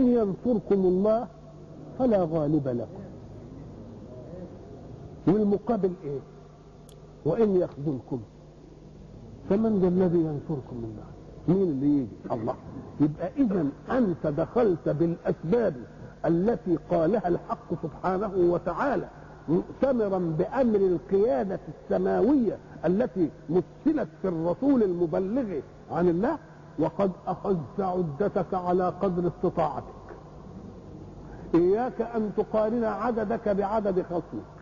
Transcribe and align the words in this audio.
إن 0.00 0.06
ينصركم 0.06 0.80
الله 0.86 1.26
فلا 1.98 2.28
غالب 2.32 2.68
لكم. 2.68 3.00
والمقابل 5.26 5.92
إيه؟ 6.04 6.18
وإن 7.24 7.56
يخذلكم 7.56 8.20
فمن 9.50 9.78
ذا 9.78 9.88
الذي 9.88 10.18
ينصركم 10.18 10.76
من 10.76 10.84
الله 10.92 11.10
مين 11.58 11.68
اللي 11.68 11.86
يجي؟ 11.98 12.08
الله. 12.32 12.54
يبقى 13.00 13.30
إذا 13.38 13.66
أنت 13.90 14.26
دخلت 14.26 14.88
بالأسباب 14.88 15.74
التي 16.26 16.78
قالها 16.90 17.28
الحق 17.28 17.82
سبحانه 17.82 18.30
وتعالى 18.36 19.08
مؤتمرا 19.48 20.18
بأمر 20.38 20.76
القيادة 20.78 21.60
السماوية 21.68 22.58
التي 22.84 23.30
مثلت 23.50 24.08
في 24.22 24.28
الرسول 24.28 24.82
المبلغ 24.82 25.60
عن 25.90 26.08
الله 26.08 26.38
وقد 26.78 27.10
أخذت 27.26 27.80
عدتك 27.80 28.54
على 28.54 28.88
قدر 29.02 29.28
استطاعتك. 29.28 29.84
إياك 31.54 32.00
أن 32.00 32.32
تقارن 32.36 32.84
عددك 32.84 33.48
بعدد 33.48 34.02
خصمك. 34.02 34.60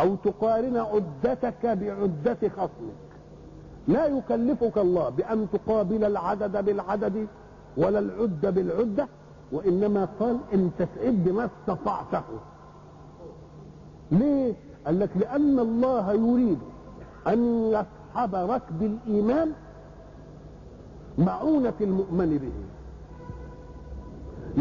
أو 0.00 0.14
تقارن 0.14 0.76
عدتك 0.76 1.66
بعدة 1.66 2.48
خصمك. 2.48 3.02
لا 3.88 4.06
يكلفك 4.06 4.78
الله 4.78 5.08
بأن 5.08 5.46
تقابل 5.52 6.04
العدد 6.04 6.64
بالعدد 6.64 7.26
ولا 7.76 7.98
العدة 7.98 8.50
بالعدة 8.50 9.08
وإنما 9.52 10.08
قال 10.20 10.38
أن 10.54 10.70
تسعد 10.78 11.24
بما 11.24 11.44
استطعته. 11.44 12.22
ليه؟ 14.10 14.54
قال 14.86 15.00
لك 15.00 15.10
لأن 15.16 15.58
الله 15.58 16.12
يريد 16.12 16.58
أن 17.26 17.66
يصحب 17.66 18.34
ركب 18.34 18.82
الإيمان 18.82 19.52
معونة 21.18 21.72
المؤمن 21.80 22.38
به. 22.38 22.52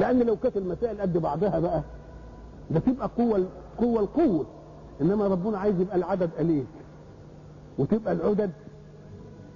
لأن 0.02 0.20
لو 0.20 0.36
كانت 0.36 0.58
المسائل 0.58 1.02
قد 1.02 1.18
بعضها 1.18 1.60
بقى 1.60 1.82
ده 2.72 2.80
تبقى 2.80 3.10
قوة 3.18 3.46
قوة 3.78 4.00
القوة. 4.00 4.46
إنما 5.02 5.28
ربنا 5.28 5.58
عايز 5.58 5.80
يبقى 5.80 5.96
العدد 5.96 6.30
قليل 6.38 6.66
وتبقى 7.80 8.14
العدد 8.14 8.52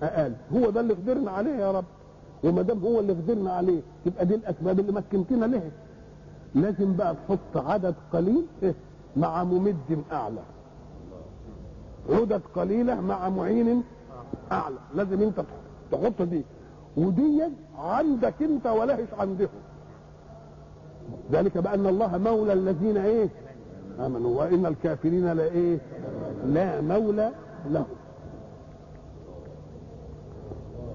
أقل. 0.03 0.33
هو 0.53 0.69
ده 0.69 0.79
اللي 0.81 0.93
قدرنا 0.93 1.31
عليه 1.31 1.51
يا 1.55 1.71
رب. 1.71 1.85
وما 2.43 2.61
دام 2.61 2.79
هو 2.79 2.99
اللي 2.99 3.13
قدرنا 3.13 3.51
عليه 3.51 3.81
تبقى 4.05 4.25
دي 4.25 4.35
الأسباب 4.35 4.79
اللي 4.79 4.91
مكنتنا 4.91 5.45
لها 5.45 5.71
لازم 6.55 6.95
بقى 6.95 7.15
تحط 7.15 7.57
عدد 7.67 7.95
قليل 8.13 8.45
مع 9.17 9.43
ممد 9.43 10.03
أعلى. 10.11 10.41
عدد 12.09 12.41
قليلة 12.55 13.01
مع 13.01 13.29
معين 13.29 13.83
أعلى. 14.51 14.75
لازم 14.95 15.21
أنت 15.21 15.43
تحط 15.91 16.21
دي. 16.21 16.43
ودي 16.97 17.43
عندك 17.77 18.41
أنت 18.41 18.67
ولهش 18.67 19.07
عندهم 19.19 19.49
ذلك 21.31 21.57
بأن 21.57 21.87
الله 21.87 22.17
مولى 22.17 22.53
الذين 22.53 22.97
إيه؟ 22.97 23.29
آمنوا. 23.99 24.39
وإن 24.39 24.65
الكافرين 24.65 25.33
لا 25.33 25.43
إيه؟ 25.43 25.79
لا 26.45 26.81
مولى 26.81 27.31
لهم. 27.69 27.85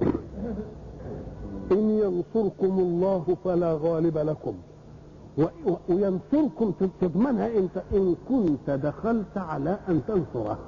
إن 1.72 1.90
ينصركم 1.90 2.78
الله 2.78 3.36
فلا 3.44 3.78
غالب 3.82 4.18
لكم. 4.18 4.54
وينصركم 5.88 6.72
تضمنها 7.00 7.46
انت 7.58 7.82
إن 7.92 8.16
كنت 8.28 8.70
دخلت 8.70 9.36
على 9.38 9.78
أن 9.88 10.00
تنصره. 10.08 10.58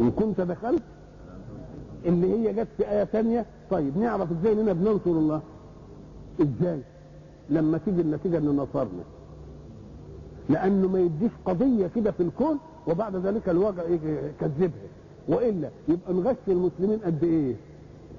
إن 0.00 0.10
كنت 0.10 0.40
دخلت 0.40 0.82
اللي 2.06 2.32
هي 2.32 2.52
جت 2.52 2.68
في 2.76 2.90
آية 2.90 3.04
ثانية 3.04 3.46
طيب 3.70 3.98
نعرف 3.98 4.28
إزاي 4.32 4.52
إننا 4.52 4.72
بننصر 4.72 5.10
الله؟ 5.10 5.40
إزاي؟ 6.40 6.80
لما 7.50 7.78
تيجي 7.78 8.00
النتيجة 8.00 8.38
ان 8.38 8.56
نصرنا. 8.56 9.04
لأنه 10.48 10.88
ما 10.88 11.00
يديش 11.00 11.30
قضية 11.44 11.86
كده 11.86 12.10
في 12.10 12.22
الكون 12.22 12.58
وبعد 12.88 13.16
ذلك 13.16 13.48
الواقع 13.48 13.82
يكذبها. 13.88 14.88
وإلا 15.28 15.70
يبقى 15.88 16.12
نغش 16.14 16.36
المسلمين 16.48 16.98
قد 17.04 17.24
إيه؟ 17.24 17.56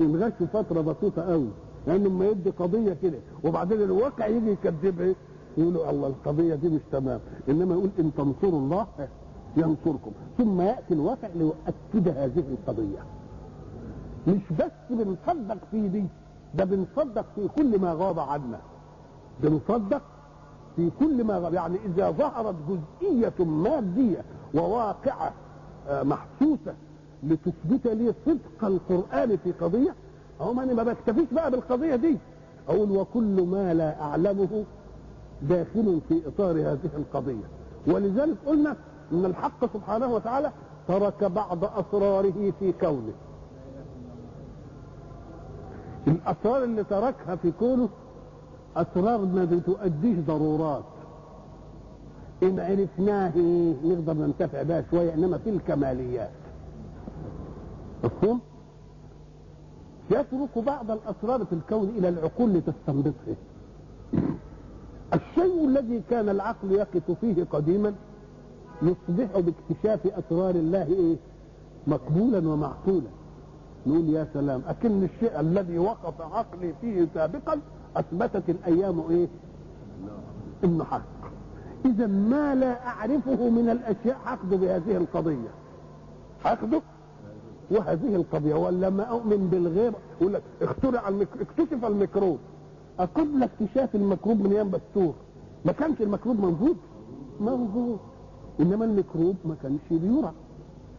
نغش 0.02 0.34
فترة 0.54 0.82
بسيطة 0.82 1.22
قوي 1.22 1.48
لأنه 1.88 2.10
لما 2.10 2.26
يدي 2.28 2.50
قضية 2.50 2.98
كده. 3.04 3.18
وبعدين 3.44 3.82
الواقع 3.82 4.28
يجي 4.28 4.52
يكذبها 4.52 5.14
يقولوا 5.58 5.90
الله 5.90 6.08
القضية 6.08 6.56
دي 6.56 6.70
مش 6.70 6.82
تمام. 6.92 7.20
إنما 7.50 7.74
يقول 7.74 7.90
إن 8.00 8.12
تنصروا 8.18 8.60
الله 8.60 8.88
ينصركم. 9.58 10.12
ثم 10.38 10.62
يأتي 10.62 10.94
الواقع 10.94 11.28
ليؤكد 11.36 12.08
هذه 12.18 12.44
القضية. 12.52 13.00
مش 14.28 14.42
بس 14.60 14.72
بنصدق 14.90 15.58
في 15.72 15.88
دي 15.88 16.06
ده 16.56 16.64
بنصدق 16.66 17.26
في 17.36 17.48
كل 17.48 17.80
ما 17.80 17.94
غاب 17.94 18.20
عنا. 18.20 18.60
بنصدق 19.44 20.02
في 20.76 20.90
كل 21.00 21.24
ما 21.24 21.38
غاب 21.38 21.54
يعني 21.54 21.78
إذا 21.86 22.12
ظهرت 22.12 22.56
جزئية 22.70 23.46
مادية 23.46 24.24
وواقعة 24.54 25.34
محسوسة 25.90 26.74
لتثبت 27.24 27.88
لي 27.88 28.14
صدق 28.26 28.64
القرآن 28.66 29.38
في 29.38 29.52
قضية 29.52 29.96
أهو 30.42 30.54
ما 30.54 30.64
أنا 30.64 30.74
ما 30.74 30.84
بكتفيش 30.84 31.26
بقى 31.32 31.52
بالقضية 31.52 31.96
دي. 31.96 32.18
أقول 32.70 32.92
وكل 32.92 33.42
ما 33.48 33.74
لا 33.74 34.02
أعلمه 34.02 34.64
داخل 35.42 36.02
في 36.10 36.22
إطار 36.28 36.52
هذه 36.52 36.90
القضية. 36.98 37.44
ولذلك 37.88 38.38
قلنا 38.46 38.76
إن 39.12 39.26
الحق 39.26 39.74
سبحانه 39.74 40.08
وتعالى 40.14 40.52
ترك 40.88 41.24
بعض 41.24 41.64
أسراره 41.66 42.54
في 42.60 42.72
كونه. 42.72 43.14
الاسرار 46.08 46.64
اللي 46.64 46.84
تركها 46.84 47.36
في 47.36 47.52
كونه 47.52 47.90
أسرار 48.76 49.26
ما 49.26 49.46
بتؤديش 49.46 50.18
ضرورات. 50.20 50.84
إن 52.44 52.60
عرفناه 52.60 53.38
نقدر 53.84 54.14
ننتفع 54.14 54.62
بها 54.64 54.84
شوية 54.92 55.14
إنما 55.14 55.38
في 55.38 55.50
الكماليات. 55.50 56.32
مفهوم؟ 58.04 58.40
يترك 60.12 60.58
بعض 60.66 60.92
الأسرار 60.92 61.46
في 61.46 61.54
الكون 61.54 61.90
إلى 61.98 62.10
العقول 62.10 62.54
لتستنبطه. 62.54 63.36
الشيء 65.14 65.68
الذي 65.68 66.02
كان 66.10 66.30
العقل 66.30 66.72
يقف 66.72 67.12
فيه 67.22 67.44
قديما 67.44 67.94
يصبح 68.82 69.40
باكتشاف 69.40 70.08
أسرار 70.08 70.56
الله 70.56 70.84
إيه 70.84 71.16
مقبولا 71.88 72.50
ومعقولا. 72.50 73.08
نقول 73.88 74.10
يا 74.10 74.28
سلام 74.34 74.62
أكن 74.68 75.04
الشيء 75.04 75.40
الذي 75.40 75.80
وقف 75.80 76.22
عقلي 76.22 76.74
فيه 76.82 77.08
سابقا 77.14 77.60
أثبتت 77.96 78.50
الأيام 78.50 79.04
إيه؟ 79.10 79.28
إنه 80.64 80.84
حق. 80.84 81.02
اذا 81.86 82.08
ما 82.08 82.56
لا 82.56 82.88
أعرفه 82.88 83.50
من 83.50 83.70
الأشياء 83.70 84.18
اخذ 84.26 84.58
بهذه 84.58 84.98
القضية. 84.98 85.50
اخذه 86.46 86.82
وهذه 87.72 88.16
القضية. 88.16 88.56
ولا 88.56 88.90
ما 88.90 89.04
أؤمن 89.04 89.48
بالغيب 89.52 89.94
يقول 90.22 90.34
لك 90.34 90.44
اخترع 90.62 91.08
الميكرو... 91.10 91.42
اكتشف 91.42 91.86
الميكروب. 91.86 92.38
قبل 93.00 93.44
اكتشاف 93.44 93.96
الميكروب 93.96 94.42
من 94.42 94.52
أيام 94.52 94.70
بستور. 94.72 95.14
ما 95.66 95.72
كانش 95.72 96.02
الميكروب 96.02 96.40
موجود. 96.40 96.78
موجود. 97.40 98.00
إنما 98.60 98.86
الميكروب 98.86 99.36
ما 99.46 99.56
كانش 99.64 99.82
بيرى 99.92 100.32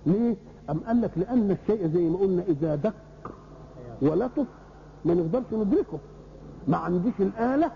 ليه؟ 0.07 0.37
أم 0.71 0.79
قال 0.87 1.01
لك 1.01 1.11
لأن 1.17 1.51
الشيء 1.51 1.87
زي 1.89 2.01
ما 2.09 2.19
قلنا 2.19 2.43
إذا 2.49 2.75
دق 2.75 2.95
ولطف 4.03 4.47
ما 5.05 5.15
نقدرش 5.15 5.45
ندركه. 5.53 5.99
ما 6.69 6.77
عنديش 6.77 7.15
الآلة 7.21 7.71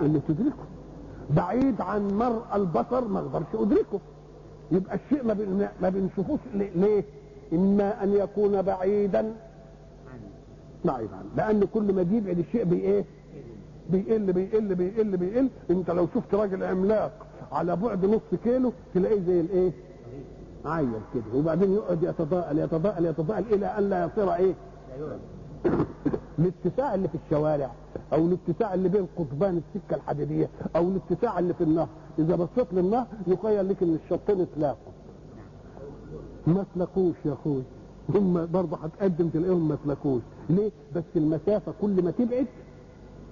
اللي 0.00 0.20
تدركه. 0.28 0.64
بعيد 1.30 1.80
عن 1.80 2.08
مرء 2.08 2.42
البصر 2.54 3.08
ما 3.08 3.18
أقدرش 3.18 3.46
أدركه. 3.54 4.00
يبقى 4.72 4.94
الشيء 5.04 5.24
ما. 5.24 5.68
ما 5.82 5.88
بنشوفوش 5.88 6.40
ليه؟ 6.54 7.04
إما 7.52 8.02
أن 8.04 8.12
يكون 8.14 8.62
بعيدا. 8.62 9.34
بعيد 10.84 11.08
عنه 11.12 11.28
لأن 11.36 11.64
كل 11.74 11.92
ما 11.94 12.02
بيبعد 12.02 12.38
الشيء 12.38 12.64
بي 12.64 12.76
إيه 12.80 13.04
بيقل 13.90 14.32
بيقل 14.32 14.74
بيقل 14.74 15.16
بيقل. 15.16 15.48
أنت 15.70 15.90
لو 15.90 16.08
شفت 16.14 16.34
راجل 16.34 16.64
عملاق 16.64 17.26
على 17.52 17.76
بعد 17.76 18.04
نص 18.06 18.40
كيلو 18.44 18.72
تلاقيه 18.94 19.20
زي 19.26 19.40
الإيه؟ 19.40 19.72
عيل 20.64 20.92
كده 21.14 21.24
وبعدين 21.34 21.72
يقعد 21.72 22.02
يتضاءل 22.02 22.58
يتضاءل 22.58 23.06
يتضاءل 23.06 23.44
إلى 23.54 23.66
أن 23.66 23.90
لا 23.90 24.04
يصير 24.04 24.34
إيه؟ 24.34 24.54
الاتساع 26.38 26.94
اللي 26.94 27.08
في 27.08 27.18
الشوارع 27.24 27.70
أو 28.12 28.26
الاتساع 28.26 28.74
اللي 28.74 28.88
بين 28.88 29.06
قضبان 29.16 29.56
السكة 29.56 29.96
الحديدية 29.96 30.48
أو 30.76 30.88
الاتساع 30.88 31.38
اللي 31.38 31.54
في 31.54 31.64
النهر. 31.64 31.88
إذا 32.18 32.36
بصيت 32.36 32.66
للنهر 32.72 33.06
يخيل 33.26 33.68
لك 33.68 33.82
إن 33.82 33.98
الشطين 34.04 34.40
اتلاقوا. 34.40 34.92
ما 36.46 36.64
تلاقوش 36.74 37.14
يا 37.24 37.32
أخوي. 37.32 37.62
هم 38.14 38.46
برضه 38.52 38.76
هتقدم 38.76 39.28
تلاقيهم 39.28 39.68
ما 39.68 39.76
تلاقوش 39.84 40.22
ليه؟ 40.50 40.70
بس 40.96 41.04
المسافة 41.16 41.72
كل 41.80 42.02
ما 42.04 42.10
تبعد 42.10 42.46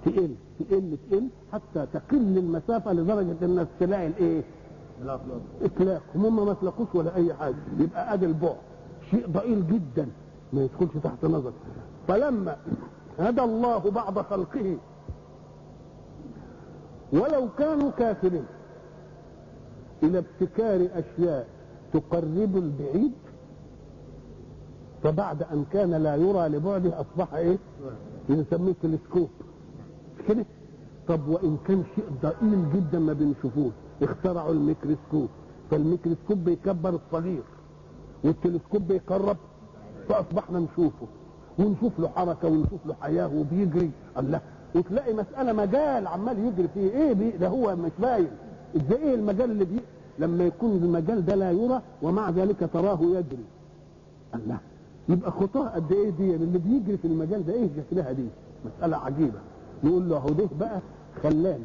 تقل 0.05 0.35
تقل 0.59 0.97
تقل 1.09 1.27
حتى 1.53 1.87
تقل 1.93 2.37
المسافة 2.37 2.93
لدرجة 2.93 3.35
إنك 3.45 3.67
تلاقي 3.79 4.07
الإيه؟ 4.07 4.43
أطلاق. 5.61 6.01
هم 6.15 6.45
ما 6.45 6.53
تلاقوش 6.53 6.87
ولا 6.93 7.15
أي 7.15 7.33
حاجة. 7.33 7.55
يبقى 7.79 8.13
أدي 8.13 8.25
البعد. 8.25 8.55
شيء 9.11 9.27
ضئيل 9.29 9.67
جدا. 9.67 10.07
ما 10.53 10.61
يدخلش 10.63 10.91
تحت 11.03 11.25
نظر. 11.25 11.51
فلما 12.07 12.55
هدى 13.19 13.41
الله 13.41 13.77
بعد 13.91 14.19
خلقه 14.19 14.77
ولو 17.13 17.47
كانوا 17.57 17.91
كافرين 17.91 18.43
إلى 20.03 20.17
ابتكار 20.17 20.87
أشياء 20.93 21.47
تقرب 21.93 22.57
البعيد 22.57 23.11
فبعد 25.03 25.43
أن 25.43 25.65
كان 25.73 25.91
لا 25.93 26.15
يرى 26.15 26.47
لبعده 26.47 27.01
أصبح 27.01 27.33
إيه؟ 27.33 27.57
بنسميه 28.29 28.73
تلسكوب. 28.83 29.29
كده؟ 30.27 30.45
طب 31.07 31.27
وإن 31.27 31.57
كان 31.67 31.83
شيء 31.95 32.05
ضئيل 32.23 32.65
جدا 32.73 32.99
ما 32.99 33.13
بنشوفوش. 33.13 33.73
اخترعوا 34.01 34.51
الميكروسكوب. 34.53 35.27
فالميكروسكوب 35.71 36.37
بيكبر 36.45 36.89
الصغير 36.89 37.43
والتلسكوب 38.23 38.87
بيقرب 38.87 39.37
فأصبحنا 40.09 40.59
نشوفه 40.59 41.07
ونشوف 41.59 41.99
له 41.99 42.07
حركة 42.07 42.47
ونشوف 42.47 42.85
له 42.85 42.95
حياة 43.01 43.35
وبيجري. 43.35 43.91
الله. 44.17 44.41
وتلاقي 44.75 45.13
مسألة 45.13 45.53
مجال 45.53 46.07
عمال 46.07 46.39
يجري 46.39 46.67
فيه. 46.73 46.89
إيه 46.91 47.13
بي؟ 47.13 47.31
ده 47.31 47.47
هو 47.47 47.75
مش 47.75 47.91
باين. 47.99 48.27
إزاي 48.75 49.03
إيه 49.03 49.15
المجال 49.15 49.51
اللي 49.51 49.65
بي؟ 49.65 49.79
لما 50.19 50.43
يكون 50.45 50.71
المجال 50.83 51.25
ده 51.25 51.35
لا 51.35 51.51
يرى 51.51 51.81
ومع 52.01 52.29
ذلك 52.29 52.69
تراه 52.73 52.99
يجري. 53.01 53.45
الله. 54.35 54.57
يبقى 55.09 55.31
خطاه 55.31 55.69
قد 55.69 55.91
إيه 55.91 56.09
دي؟ 56.09 56.35
اللي 56.35 56.59
بيجري 56.59 56.97
في 56.97 57.05
المجال 57.07 57.45
ده 57.45 57.53
إيه 57.53 57.69
شكلها 57.77 58.11
دي؟ 58.11 58.25
مسألة 58.65 58.97
عجيبة. 58.97 59.39
نقول 59.83 60.09
له 60.09 60.17
أهو 60.17 60.29
ده 60.29 60.47
بقى 60.59 60.79
خلاني 61.23 61.63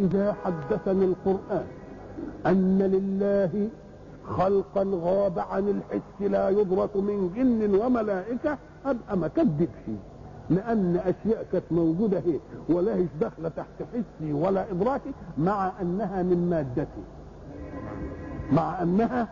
إذا 0.00 0.36
حدثني 0.44 1.04
القرآن 1.04 1.64
أن 2.46 2.78
لله 2.78 3.68
خلقا 4.28 4.86
غاب 4.92 5.38
عن 5.38 5.68
الحس 5.68 6.30
لا 6.30 6.48
يدرك 6.48 6.96
من 6.96 7.32
جن 7.36 7.74
وملائكة 7.80 8.58
ابقى 8.86 9.16
ما 9.16 9.28
كذبش 9.28 9.96
لأن 10.50 10.96
أشياء 10.96 11.46
كانت 11.52 11.64
موجودة 11.70 12.18
هي 12.18 12.38
ولا 12.68 12.94
هيش 12.94 13.08
داخلة 13.20 13.48
تحت 13.48 13.82
حسي 13.92 14.32
ولا 14.32 14.70
إدراكي 14.70 15.10
مع 15.38 15.72
أنها 15.82 16.22
من 16.22 16.50
مادتي 16.50 17.02
مع 18.52 18.82
أنها 18.82 19.28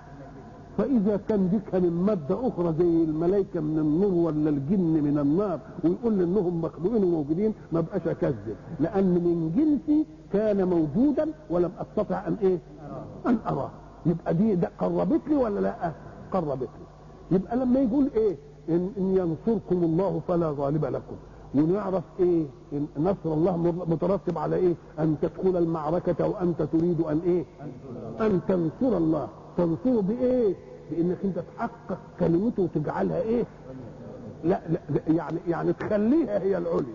فإذا 0.80 1.16
كان 1.28 1.48
ديك 1.50 1.74
من 1.74 1.92
مادة 2.06 2.48
أخرى 2.48 2.74
زي 2.78 3.04
الملائكة 3.10 3.60
من 3.60 3.78
النور 3.78 4.12
ولا 4.26 4.50
الجن 4.50 4.94
من 5.06 5.18
النار 5.18 5.58
ويقول 5.84 6.22
إنهم 6.22 6.60
مخلوقين 6.60 7.04
وموجودين 7.04 7.54
ما 7.72 7.80
بقاش 7.80 8.06
أكذب. 8.08 8.56
لأن 8.80 9.04
من 9.26 9.52
جنسي 9.56 10.06
كان 10.32 10.58
موجودا 10.68 11.26
ولم 11.50 11.70
أستطع 11.78 12.26
أن 12.28 12.36
إيه؟ 12.42 12.58
أن 13.26 13.38
أراه. 13.46 13.70
يبقى 14.06 14.34
دي 14.34 14.54
ده 14.54 14.70
قربت 14.78 15.20
لي 15.28 15.36
ولا 15.36 15.60
لأ؟ 15.60 15.92
قربت 16.32 16.68
لي. 16.78 16.86
يبقى 17.36 17.56
لما 17.56 17.80
يقول 17.80 18.10
إيه؟ 18.14 18.36
إن, 18.68 18.90
إن 18.98 19.16
ينصركم 19.16 19.84
الله 19.84 20.20
فلا 20.28 20.54
غالب 20.58 20.84
لكم. 20.84 21.16
ونعرف 21.54 22.04
إيه؟ 22.20 22.44
إن 22.72 22.86
نصر 22.98 23.34
الله 23.34 23.56
مترتب 23.88 24.38
على 24.38 24.56
إيه؟ 24.56 24.74
أن 24.98 25.16
تدخل 25.22 25.56
المعركة 25.56 26.28
وأنت 26.28 26.62
تريد 26.62 27.00
أن 27.00 27.20
إيه؟ 27.26 27.44
أن 28.20 28.40
تنصر 28.48 28.96
الله. 28.96 29.28
تنصره 29.56 30.00
بإيه؟ 30.00 30.54
بانك 30.90 31.16
انت 31.24 31.38
تحقق 31.56 31.98
كلمته 32.20 32.62
وتجعلها 32.62 33.20
إيه؟ 33.20 33.44
لا, 34.44 34.60
لا 34.68 34.80
يعني 35.08 35.38
يعني 35.48 35.72
تخليها 35.72 36.38
هي 36.38 36.58
العليا. 36.58 36.94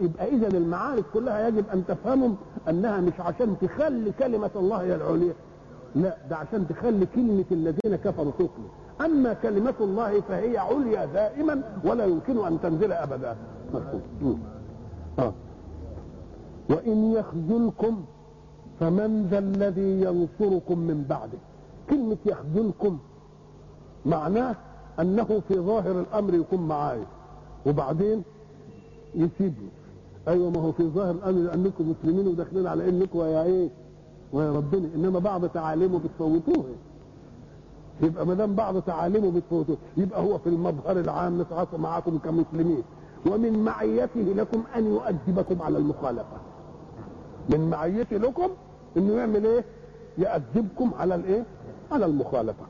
يبقى 0.00 0.28
إذا 0.28 0.48
المعارك 0.48 1.04
كلها 1.14 1.48
يجب 1.48 1.64
أن 1.74 1.84
تفهمهم 1.88 2.36
أنها 2.68 3.00
مش 3.00 3.20
عشان 3.20 3.56
تخلي 3.60 4.12
كلمة 4.18 4.50
الله 4.56 4.76
هي 4.82 4.94
العليا. 4.94 5.32
لا 5.94 6.16
ده 6.30 6.36
عشان 6.36 6.68
تخلي 6.68 7.06
كلمة 7.06 7.44
الذين 7.52 7.96
كفروا 8.04 8.32
تخلي 8.32 8.68
أما 9.00 9.32
كلمة 9.32 9.74
الله 9.80 10.20
فهي 10.20 10.58
عليا 10.58 11.04
دائما 11.04 11.62
ولا 11.84 12.04
يمكن 12.04 12.46
أن 12.46 12.58
تنزل 12.62 12.92
أبدا. 12.92 13.36
مفهوم. 13.74 14.40
آه. 15.18 15.32
وإن 16.70 17.12
يخذلكم 17.12 18.04
فمن 18.80 19.26
ذا 19.30 19.38
الذي 19.38 20.00
ينصركم 20.00 20.78
من 20.78 21.04
بعده؟ 21.08 21.38
كلمة 21.90 22.16
يخذلكم 22.26 22.98
معناه 24.06 24.56
أنه 25.00 25.42
في 25.48 25.54
ظاهر 25.54 26.00
الأمر 26.00 26.34
يكون 26.34 26.68
معايا 26.68 27.06
وبعدين 27.66 28.22
يسيبني. 29.14 29.68
أيوة 30.28 30.50
ما 30.50 30.60
هو 30.60 30.72
في 30.72 30.88
ظاهر 30.88 31.10
الأمر 31.10 31.38
لأنكم 31.38 31.90
مسلمين 31.90 32.28
وداخلين 32.28 32.66
على 32.66 32.88
إنكم 32.88 33.18
ويا 33.18 33.42
إيه؟ 33.42 33.68
ويا 34.32 34.52
ربنا. 34.52 34.88
إنما 34.94 35.18
بعض 35.18 35.48
تعاليمه 35.48 35.98
بتفوتوه. 35.98 36.64
يبقى 38.02 38.26
ما 38.26 38.34
دام 38.34 38.54
بعض 38.54 38.82
تعاليمه 38.82 39.30
بتفوتوه 39.30 39.76
يبقى 39.96 40.22
هو 40.22 40.38
في 40.38 40.46
المظهر 40.46 41.00
العام 41.00 41.40
نتعاطى 41.42 41.76
معكم 41.78 42.18
كمسلمين. 42.18 42.82
ومن 43.26 43.64
معيته 43.64 44.20
لكم 44.20 44.62
أن 44.76 44.86
يؤدبكم 44.86 45.62
على 45.62 45.78
المخالفة. 45.78 46.36
من 47.48 47.70
معيته 47.70 48.16
لكم 48.16 48.48
إنه 48.96 49.12
يعمل 49.12 49.46
إيه؟ 49.46 49.64
يؤدبكم 50.18 50.90
على 50.98 51.14
الإيه؟ 51.14 51.44
على 51.92 52.06
المخالفة. 52.06 52.64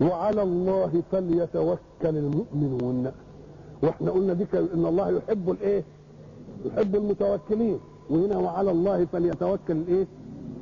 وعلى 0.00 0.42
الله 0.42 1.02
فليتوكل 1.12 1.78
المؤمنون. 2.02 3.12
وإحنا 3.82 4.10
قلنا 4.10 4.32
دي 4.32 4.46
إن 4.54 4.86
الله 4.86 5.10
يحب 5.10 5.50
الإيه؟ 5.50 5.84
يحب 6.64 6.96
المتوكلين. 6.96 7.78
وهنا 8.10 8.36
وعلى 8.38 8.70
الله 8.70 9.04
فليتوكل 9.04 9.76
الإيه؟ 9.76 10.06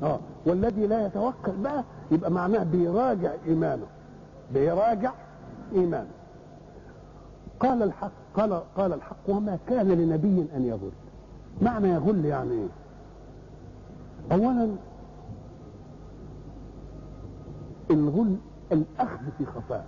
آه. 0.03 0.19
والذي 0.47 0.87
لا 0.87 1.07
يتوكل 1.07 1.53
بقى 1.63 1.85
يبقى 2.11 2.31
معناه 2.31 2.63
بيراجع 2.63 3.33
إيمانه. 3.47 3.87
بيراجع 4.55 5.13
إيمانه. 5.75 6.11
قال 7.61 7.83
الحق 7.83 8.13
قال 8.37 8.61
قال 8.77 8.93
الحق 8.93 9.17
وما 9.29 9.59
كان 9.69 9.89
لنبي 9.89 10.47
أن 10.57 10.65
يغل. 10.65 10.91
معنى 11.63 11.89
يغل 11.89 12.25
يعني 12.25 12.53
إيه؟ 12.53 12.69
اولا 14.33 14.69
الغل 17.91 18.37
الأخذ 18.73 19.19
في 19.39 19.45
خفاء 19.47 19.87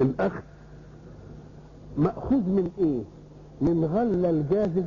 الأخذ 0.00 0.40
مأخوذ 1.98 2.40
من 2.48 2.70
إيه؟ 2.78 3.02
من 3.60 3.84
غل 3.84 4.26
الجازر. 4.26 4.84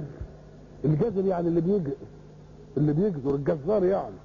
الجازر 0.85 1.25
يعني 1.25 1.47
اللي 1.47 1.61
بيجزر 1.61 1.93
اللي 2.77 2.93
بيجزر 2.93 3.35
الجزار 3.35 3.83
يعني. 3.83 4.15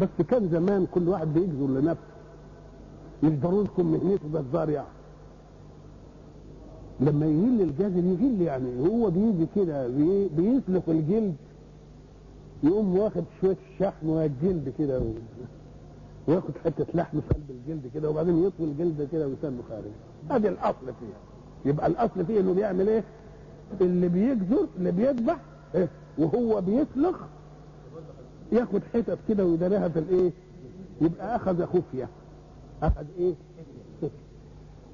بس 0.00 0.26
كان 0.28 0.48
زمان 0.48 0.86
كل 0.94 1.08
واحد 1.08 1.28
بيجزر 1.34 1.66
لنفسه. 1.66 2.14
يجبروا 3.22 3.64
لكم 3.64 3.86
مهنته 3.92 4.40
جزار 4.42 4.70
يعني. 4.70 4.86
لما 7.00 7.26
يغل 7.26 7.60
الجزر 7.60 8.04
يغل 8.04 8.40
يعني. 8.42 8.88
هو 8.88 9.10
بيجي 9.10 9.46
كده 9.56 9.88
بي 9.88 10.28
بيسلخ 10.28 10.88
الجلد. 10.88 11.34
يقوم 12.64 12.98
واخد 12.98 13.24
شوية 13.40 13.56
الشحم 13.72 14.08
والجلد 14.08 14.72
كده 14.78 15.02
وياخد 16.28 16.50
حتة 16.64 16.86
لحم 16.94 17.20
في 17.20 17.34
قلب 17.34 17.50
الجلد 17.50 17.90
كده 17.94 18.10
وبعدين 18.10 18.44
يطوي 18.44 18.66
الجلد 18.66 19.08
كده 19.12 19.28
ويسمه 19.28 19.62
خارج. 19.68 19.84
ادي 20.30 20.48
الأصل 20.48 20.86
فيها. 20.86 21.18
يبقى 21.64 21.86
الأصل 21.86 22.26
فيه 22.26 22.40
إنه 22.40 22.52
بيعمل 22.52 22.88
إيه؟ 22.88 23.04
اللي 23.80 24.08
بيجزر 24.08 24.66
اللي 24.78 24.90
بيذبح 24.92 25.36
إيه؟ 25.74 25.88
وهو 26.18 26.60
بيسلخ 26.60 27.16
ياخد 28.52 28.80
حتت 28.94 29.18
كده 29.28 29.44
ويداريها 29.44 29.88
في 29.88 29.98
الإيه؟ 29.98 30.30
يبقى 31.00 31.36
أخذ 31.36 31.66
خفية. 31.66 32.08
أخذ 32.82 33.04
إيه؟ 33.18 33.34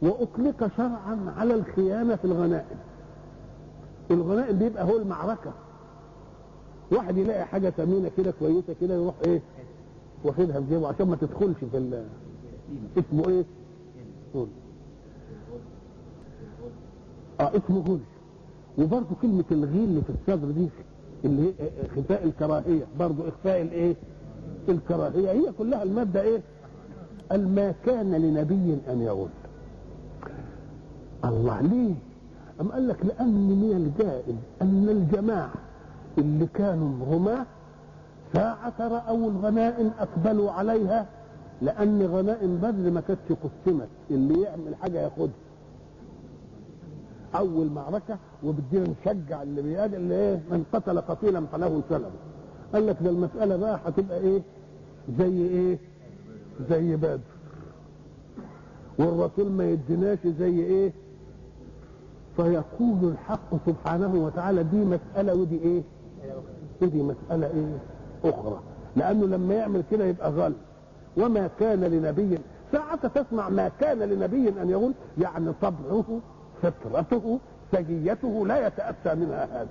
وأطلق 0.02 0.70
شرعا 0.76 1.34
على 1.36 1.54
الخيانة 1.54 2.16
في 2.16 2.24
الغنائم. 2.24 2.78
الغنائم 4.10 4.58
بيبقى 4.58 4.84
هو 4.84 4.96
المعركة. 4.96 5.52
واحد 6.92 7.16
يلاقي 7.16 7.44
حاجة 7.46 7.70
ثمينه 7.70 8.10
كده 8.16 8.30
كويسة 8.40 8.74
كده 8.80 8.94
يروح 8.94 9.14
إيه 9.26 9.40
واخدها 10.24 10.60
في 10.60 10.66
جيبه 10.68 10.88
عشان 10.88 11.06
ما 11.08 11.16
تدخلش 11.16 11.56
في 11.72 11.76
ال 11.78 12.04
اسمه 12.98 13.28
إيه؟ 13.28 13.44
غل 14.34 14.46
آه 17.40 17.50
اسمه 17.56 17.80
غل 17.88 17.98
وبرضه 18.78 19.14
كلمة 19.22 19.44
الغيل 19.52 19.84
اللي 19.84 20.00
في 20.02 20.10
الصدر 20.10 20.50
دي 20.50 20.68
اللي 21.24 21.42
هي 21.48 21.70
خفاء 21.96 22.24
الكراهية 22.24 22.84
برضه 22.98 23.28
إخفاء 23.28 23.62
الإيه؟ 23.62 23.94
الكراهية 24.68 25.30
هي 25.32 25.52
كلها 25.58 25.82
المادة 25.82 26.22
إيه؟ 26.22 26.40
ما 27.32 27.74
كان 27.86 28.10
لنبي 28.14 28.78
أن 28.88 29.00
يغل 29.00 29.28
الله 31.24 31.60
ليه؟ 31.60 31.94
أم 32.60 32.68
قال 32.72 32.88
لك 32.88 33.04
لأن 33.04 33.28
من 33.34 33.72
الجائز 33.76 34.34
أن 34.62 34.88
الجماعة 34.88 35.52
اللي 36.18 36.46
كانوا 36.54 37.14
رماة 37.14 37.46
ساعة 38.32 38.72
رأوا 38.80 39.30
الغنائم 39.30 39.90
أقبلوا 39.98 40.50
عليها 40.50 41.06
لأن 41.62 42.02
غنائم 42.02 42.56
بدر 42.56 42.90
ما 42.90 43.00
كانتش 43.00 43.32
قسمت. 43.32 43.88
اللي 44.10 44.40
يعمل 44.42 44.74
حاجة 44.82 44.98
ياخدها. 45.00 45.34
أول 47.34 47.66
معركة 47.70 48.18
وبدينا 48.44 48.86
نشجع 49.02 49.42
اللي 49.42 49.62
بيقال 49.62 49.94
اللي 49.94 50.14
إيه 50.14 50.40
من 50.50 50.64
قتل 50.72 51.00
قتيلا 51.00 51.46
فله 51.52 51.82
سلم 51.88 52.10
قال 52.74 52.86
لك 52.86 52.96
ده 53.00 53.10
المسألة 53.10 53.56
بقى 53.56 53.80
هتبقى 53.86 54.18
إيه؟ 54.20 54.42
زي 55.18 55.36
إيه؟ 55.46 55.78
زي 56.70 56.96
بدر. 56.96 57.18
والرسول 58.98 59.50
ما 59.52 59.64
يديناش 59.70 60.18
زي 60.26 60.60
إيه؟ 60.60 60.92
فيقول 62.36 62.98
الحق 63.04 63.66
سبحانه 63.66 64.14
وتعالى 64.14 64.62
دي 64.62 64.76
مسألة 64.84 65.34
ودي 65.34 65.58
إيه؟ 65.58 65.82
ودي 66.82 67.02
مسألة 67.02 67.46
إيه؟ 67.46 67.78
أخرى. 68.30 68.60
لأنه 68.96 69.26
لما 69.26 69.54
يعمل 69.54 69.82
كده 69.90 70.04
يبقى 70.04 70.30
غل. 70.30 70.52
وما 71.16 71.50
كان 71.60 71.80
لنبي 71.84 72.38
ساعة 72.72 73.06
تسمع 73.08 73.48
ما 73.48 73.70
كان 73.80 73.98
لنبي 73.98 74.48
أن 74.62 74.70
يقول 74.70 74.92
يعني 75.18 75.52
طبعه 75.62 76.04
فطرته 76.62 77.38
سجيته 77.72 78.46
لا 78.46 78.66
يتأتى 78.66 79.14
منها 79.14 79.44
هذا. 79.62 79.68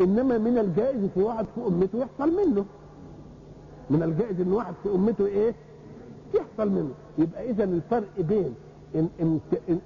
إنما 0.00 0.38
من 0.38 0.58
الجائز 0.58 1.00
في 1.14 1.22
واحد 1.22 1.46
في 1.54 1.60
أمته 1.66 1.98
يحصل 1.98 2.36
منه. 2.36 2.64
من 3.90 4.02
الجائز 4.02 4.40
إن 4.40 4.52
واحد 4.52 4.74
في 4.82 4.88
أمته 4.88 5.26
إيه؟ 5.26 5.54
يحصل 6.34 6.70
منه. 6.70 6.90
يبقى 7.18 7.50
إذا 7.50 7.64
الفرق 7.64 8.08
بين 8.18 8.54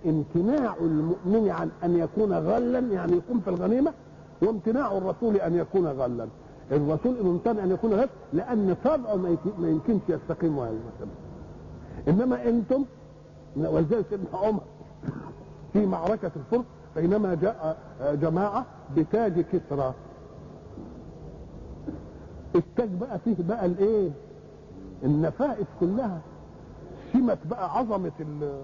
إمتناع 0.07 0.75
المؤمن 0.81 1.49
عن 1.51 1.71
أن 1.85 1.97
يكون 1.99 2.33
غلا 2.33 2.79
يعني 2.79 3.13
يكون 3.17 3.41
في 3.41 3.51
الغنيمة 3.51 3.93
وامتناع 4.43 4.97
الرسول 4.97 5.37
أن 5.37 5.55
يكون 5.57 5.87
غلا. 5.87 6.29
الرسول 6.73 7.23
ممتنع 7.25 7.65
أن 7.65 7.71
يكون 7.71 7.93
غلا 7.95 8.09
لأن 8.33 8.77
طبعه 8.85 9.17
ما 9.59 9.69
يمكنش 9.69 10.01
يستقيم 10.09 10.59
هذا 10.59 10.71
المسألة. 10.71 11.11
إنما 12.09 12.49
أنتم 12.49 12.85
ولذلك 13.57 14.07
سيدنا 14.11 14.27
عمر 14.35 14.61
في 15.73 15.87
معركة 15.87 16.31
الفرس 16.37 16.65
بينما 16.97 17.35
جاء 17.35 17.79
جماعة 18.23 18.67
بتاج 18.97 19.41
كسرى. 19.41 19.95
التاج 22.55 22.89
بقى 23.01 23.19
فيه 23.19 23.37
بقى 23.39 23.67
الإيه؟ 23.67 24.11
النفائس 25.05 25.67
كلها. 25.81 26.21
سمت 27.13 27.39
بقى 27.51 27.79
عظمة 27.79 28.13
ال- 28.21 28.63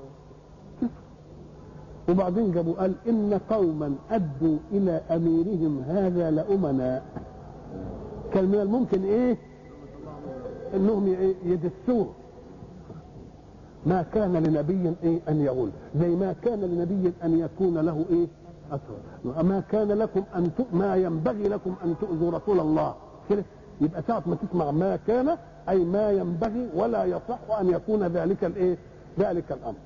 كسرى 0.80 0.90
وبعدين 2.08 2.52
جابوا 2.52 2.74
قال 2.74 2.94
إن 3.08 3.40
قوما 3.50 3.94
أدوا 4.10 4.58
إلى 4.72 5.00
أميرهم 5.10 5.82
هذا 5.88 6.30
لامناء 6.30 7.02
كان 8.34 8.44
من 8.44 8.54
الممكن 8.60 9.04
إنهم 10.74 11.08
ي- 11.08 11.34
يدسوه. 11.44 12.06
ما 13.86 14.02
كان 14.14 14.32
لنبي 14.36 14.94
إيه 15.02 15.20
أن 15.28 15.40
يغل 15.40 15.70
زي 16.00 16.08
ما 16.08 16.34
كان 16.44 16.60
لنبي 16.60 17.12
أن 17.24 17.38
يكون 17.38 17.78
له 17.78 18.04
إيه؟ 18.10 18.26
اثر 18.72 19.42
ما 19.42 19.60
كان 19.70 19.88
لكم 19.88 20.22
أن 20.36 20.50
ت... 20.58 20.60
ما 20.72 20.96
ينبغي 20.96 21.48
لكم 21.48 21.74
أن 21.84 21.94
تؤذوا 22.00 22.30
رسول 22.30 22.60
الله. 22.60 22.94
كده 23.30 23.44
يبقى 23.80 24.02
ساعة 24.06 24.22
ما 24.26 24.34
تسمع. 24.36 24.70
ما 24.70 24.96
كان 25.06 25.36
أي 25.68 25.84
ما 25.84 26.10
ينبغي 26.10 26.68
ولا 26.74 27.04
يصح 27.04 27.38
أن 27.60 27.68
يكون 27.70 28.02
ذلك 28.02 28.44
الإيه؟ 28.44 28.76
ذلك 29.18 29.52
الأمر. 29.52 29.76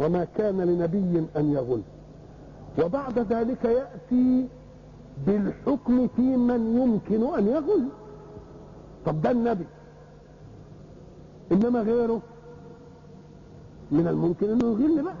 وما 0.00 0.26
كان 0.36 0.60
لنبي 0.60 1.26
أن 1.36 1.52
يغل 1.52 1.80
وبعد 2.84 3.18
ذلك 3.18 3.64
يأتي 3.64 4.48
بالحكم 5.26 6.08
في 6.16 6.22
من 6.36 6.78
يمكن 6.82 7.34
أن 7.38 7.46
يغل 7.48 7.88
طب 9.06 9.22
ده 9.22 9.30
النبي. 9.30 9.64
إنما 11.52 11.80
غيره 11.82 12.20
من 13.92 14.08
الممكن 14.08 14.50
أنه 14.50 14.66
يغل 14.66 15.02
بقى. 15.02 15.14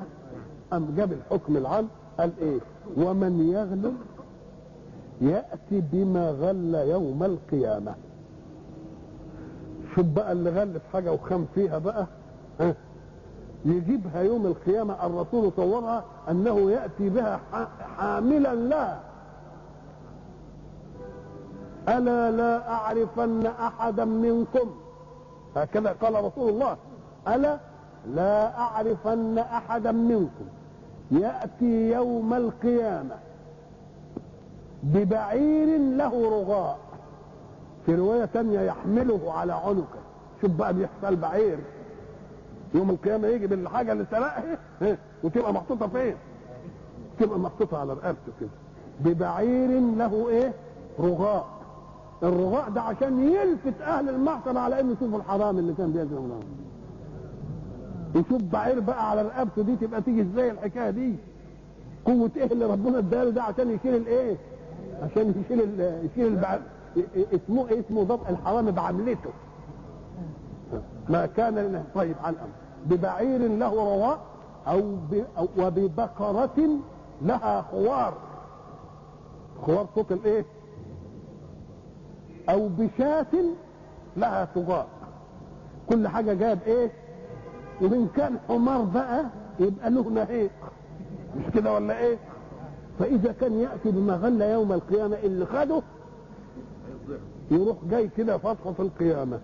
أم 0.72 0.94
جاب 0.96 1.12
الحكم 1.12 1.56
العام؟ 1.56 1.88
قال 2.18 2.30
إيه؟ 2.40 2.58
ومن 2.96 3.48
يغل 3.52 3.92
يأتي 5.30 5.82
بما 5.92 6.30
غل 6.30 6.74
يوم 6.74 7.22
القيامة. 7.22 7.94
شوف 9.94 10.06
بقى 10.06 10.32
اللي 10.32 10.50
غل 10.50 10.72
في 10.80 10.88
حاجة 10.92 11.12
وخام 11.12 11.46
فيها 11.54 11.78
بقى. 11.78 12.06
ها؟ 12.60 12.74
يجيبها 13.64 14.22
يوم 14.22 14.46
القيامة 14.46 15.06
الرسول 15.06 15.52
صورها 15.56 16.04
أنه 16.30 16.70
يأتي 16.70 17.08
بها 17.08 17.40
حاملا 17.96 18.54
لها 18.54 19.00
ألا 21.88 22.30
لا 22.30 22.72
أعرفن 22.72 23.46
أحدا 23.46 24.04
منكم. 24.04 24.70
هكذا 25.56 25.92
قال 26.02 26.24
رسول 26.24 26.48
الله. 26.48 26.76
ألا 27.28 27.58
لا 28.14 28.58
أعرفن 28.58 29.38
أحدا 29.38 29.92
منكم. 29.92 30.44
يأتي 31.10 31.92
يوم 31.92 32.34
القيامة 32.34 33.16
ببعير 34.82 35.78
له 35.78 36.30
رغاء. 36.30 36.78
في 37.86 37.94
رواية 37.94 38.26
ثانية 38.26 38.60
يحمله 38.60 39.32
على 39.32 39.52
عنقه. 39.52 40.00
شوف 40.40 40.50
بقى 40.50 40.74
بيحصل 40.74 41.16
بعير. 41.16 41.58
يوم 42.74 42.90
القيامة 42.90 43.28
يجي 43.28 43.46
بالحاجة 43.46 43.92
اللي 43.92 44.06
سرقها 44.10 44.58
ها، 44.82 44.96
وتبقى 45.24 45.52
محطوطة 45.54 45.86
فين؟ 45.88 46.14
تبقى 47.20 47.38
محطوطة 47.38 47.78
على 47.78 47.92
رقبته 47.92 48.32
كده. 48.40 48.48
ببعير 49.00 49.80
له 49.80 50.28
إيه؟ 50.28 50.52
رغاء. 51.00 51.46
الرغاء 52.22 52.70
ده 52.70 52.80
عشان 52.80 53.28
يلفت 53.28 53.80
أهل 53.82 54.08
المعصر 54.08 54.58
على 54.58 54.80
إنه 54.80 54.92
يشوفوا 54.92 55.18
الحرام 55.18 55.58
اللي 55.58 55.72
كان 55.74 55.92
بيجري 55.92 56.20
منهم 56.20 56.40
يشوف 58.14 58.42
بعير 58.42 58.80
بقى 58.80 59.10
على 59.10 59.22
رقبته 59.22 59.62
دي 59.62 59.76
تبقى 59.76 60.02
تيجي 60.02 60.22
إزاي 60.22 60.50
الحكاية 60.50 60.90
دي؟ 60.90 61.14
قوة 62.04 62.30
إيه 62.36 62.52
اللي 62.52 62.64
ربنا 62.66 62.98
اداله 62.98 63.30
ده 63.30 63.42
عشان 63.42 63.70
يشيل 63.70 63.94
الإيه؟ 63.94 64.36
عشان 65.02 65.42
يشيل 65.44 65.80
يشيل 65.80 66.26
البع... 66.26 66.58
اسمه 67.16 67.68
إيه؟ 67.68 67.80
اسمه 67.80 68.02
ضبط 68.04 68.28
الحرام 68.28 68.70
بعملته. 68.70 69.30
ما 71.08 71.26
كان 71.26 71.54
لنا 71.54 71.82
طيب 71.94 72.14
عن 72.24 72.32
الأمر. 72.32 72.48
ببعير 72.86 73.40
له 73.48 73.74
رواء 73.74 74.18
ب... 75.10 75.24
أو 75.38 75.48
وببقرة 75.58 76.68
لها 77.22 77.62
خوار. 77.62 78.14
خوار 79.66 79.86
صوت 79.94 80.12
الإيه؟ 80.12 80.44
أو 82.48 82.68
بشاة 82.68 83.26
لها 84.16 84.48
طغاء 84.54 84.86
كل 85.88 86.08
حاجة 86.08 86.32
جاب 86.34 86.58
إيه؟ 86.66 86.90
ومن 87.82 88.08
كان 88.16 88.38
حمار 88.48 88.82
بقى 88.82 89.24
يبقى 89.60 89.90
له 89.90 90.02
نهيق. 90.02 90.50
مش 91.36 91.44
كده 91.54 91.72
ولا 91.72 91.98
إيه؟ 91.98 92.18
فإذا 92.98 93.32
كان 93.32 93.60
ياتي 93.60 93.90
بما 93.90 94.14
غل 94.14 94.42
يوم 94.42 94.72
القيامة 94.72 95.16
اللي 95.16 95.46
خده 95.46 95.82
يروح 97.50 97.76
جاي 97.90 98.08
كده 98.16 98.38
فتحه 98.38 98.72
في 98.72 98.80
القيامة. 98.82 99.40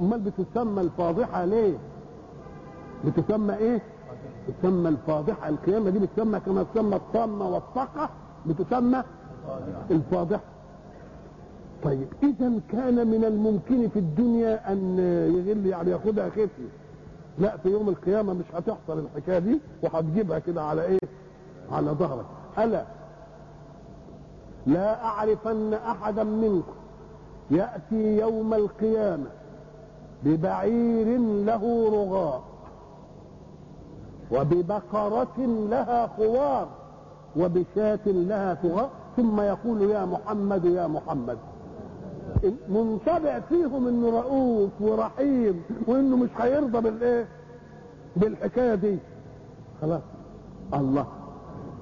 امال 0.00 0.20
بتسمى 0.20 0.80
الفاضحة 0.80 1.44
ليه؟ 1.44 1.74
بتسمى 3.04 3.54
إيه؟ 3.56 3.82
بتسمى 4.48 4.88
الفاضحة. 4.88 5.48
القيامة 5.48 5.90
دي 5.90 5.98
بتسمى 5.98 6.40
كما 6.40 6.62
تسمى 6.74 6.96
الطامة 6.96 7.48
والطاقة 7.48 8.10
بتسمى 8.46 9.02
الفاضحة. 9.90 10.42
طيب 11.84 12.08
إذا 12.22 12.52
كان 12.72 13.06
من 13.06 13.24
الممكن 13.24 13.88
في 13.88 13.98
الدنيا 13.98 14.72
أن 14.72 14.98
يغل 15.36 15.66
يعني 15.66 15.90
ياخدها 15.90 16.30
خفي 16.30 16.68
لا 17.38 17.56
في 17.56 17.68
يوم 17.68 17.88
القيامة 17.88 18.32
مش 18.32 18.44
هتحصل 18.54 18.98
الحكاية 18.98 19.38
دي 19.38 19.60
وهتجيبها 19.82 20.38
كده 20.38 20.62
على 20.62 20.84
إيه؟ 20.84 20.98
على 21.72 21.90
ظهرك. 21.90 22.24
ألا 22.58 22.84
لا 24.66 25.04
أعرفن 25.04 25.74
أحدا 25.74 26.24
منكم 26.24 26.72
يأتي 27.50 28.18
يوم 28.18 28.54
القيامة 28.54 29.26
ببعير 30.24 31.18
له 31.18 31.90
رغاء. 31.92 32.42
وببقرة 34.32 35.36
لها 35.70 36.06
خوار 36.16 36.68
وبشاة 37.36 38.06
لها 38.06 38.54
ثغاء 38.54 38.90
ثم 39.16 39.40
يقول 39.40 39.82
يا 39.82 40.04
محمد 40.04 40.64
يا 40.64 40.86
محمد. 40.86 41.38
منطبع 42.68 43.40
فيهم 43.40 43.88
إنه 43.88 44.10
رؤوف 44.10 44.70
ورحيم 44.80 45.62
وإنه 45.86 46.16
مش 46.16 46.28
هيرضى 46.38 46.80
بالإيه؟ 46.80 47.26
بالحكاية 48.16 48.74
دي. 48.74 48.98
خلاص. 49.82 50.02
الله. 50.74 51.06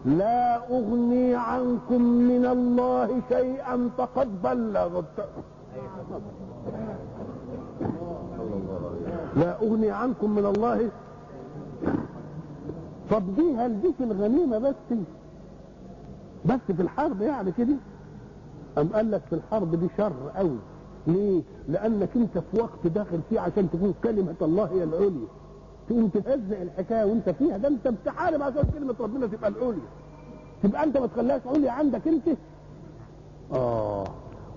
لا 0.05 0.57
أغني 0.71 1.35
عنكم 1.35 2.03
من 2.03 2.47
الله 2.47 3.21
شيئا 3.29 3.91
فقد 3.99 4.43
بلغت 4.43 5.05
لا 9.37 9.63
أغني 9.63 9.91
عنكم 9.91 10.31
من 10.31 10.47
الله 10.47 10.91
طب 13.15 13.37
دي 13.37 13.55
هل 13.57 13.81
دي 13.81 13.93
في 13.99 14.05
الغنيمة 14.05 14.59
بس؟ 14.59 14.75
بس 16.45 16.61
في 16.77 16.83
الحرب 16.83 17.23
يعني 17.23 17.53
كده؟ 17.53 17.75
أم 18.79 18.89
قال 18.89 19.11
لك 19.11 19.23
في 19.31 19.35
الحرب 19.35 19.75
دي 19.75 19.89
شر 19.99 20.31
قوي؟ 20.37 20.59
ليه؟ 21.07 21.43
لأنك 21.69 22.09
أنت 22.17 22.39
في 22.39 22.61
وقت 22.61 22.87
داخل 22.87 23.21
فيه 23.31 23.41
عشان 23.41 23.71
تكون 23.71 23.95
كلمة 24.05 24.35
الله 24.43 24.65
هي 24.65 24.83
العليا. 24.85 25.27
تقوم 25.89 26.09
تهزق 26.09 26.61
الحكاية 26.61 27.05
وأنت 27.05 27.31
فيها 27.31 27.57
ده 27.57 27.69
أنت 27.69 27.89
بتحارب 27.89 28.43
عشان 28.43 28.63
كلمة 28.75 28.95
ربنا 29.01 29.27
تبقى 29.27 29.49
العليا. 29.51 29.89
تبقى 30.63 30.85
أنت 30.85 30.97
ما 30.97 31.07
تخليهاش 31.07 31.47
عليا 31.47 31.71
عندك 31.71 32.09
أنت؟ 32.09 32.29
آه. 33.53 34.05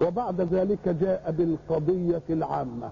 وبعد 0.07 0.41
ذلك 0.41 0.89
جاء 0.89 1.31
بالقضية 1.37 2.23
العامة. 2.29 2.89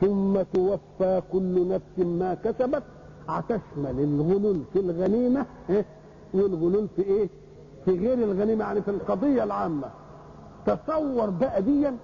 ثم 0.00 0.42
توفى 0.42 1.22
كل 1.32 1.68
نفس 1.68 1.98
ما 1.98 2.34
كسبت. 2.34 2.82
هتشمل 3.28 3.60
الغلول 3.98 4.60
في 4.72 4.78
الغنيمة 4.80 5.46
إيه؟ 5.70 5.84
والغلول 6.34 6.88
في 6.96 7.02
إيه؟ 7.02 7.28
في 7.84 7.90
غير 7.98 8.18
الغنيمة 8.18 8.64
يعني 8.64 8.82
في 8.82 8.90
القضية 8.90 9.44
العامة. 9.44 9.88
تصور 10.66 11.30
بقى 11.30 11.62
ديا 11.62 11.96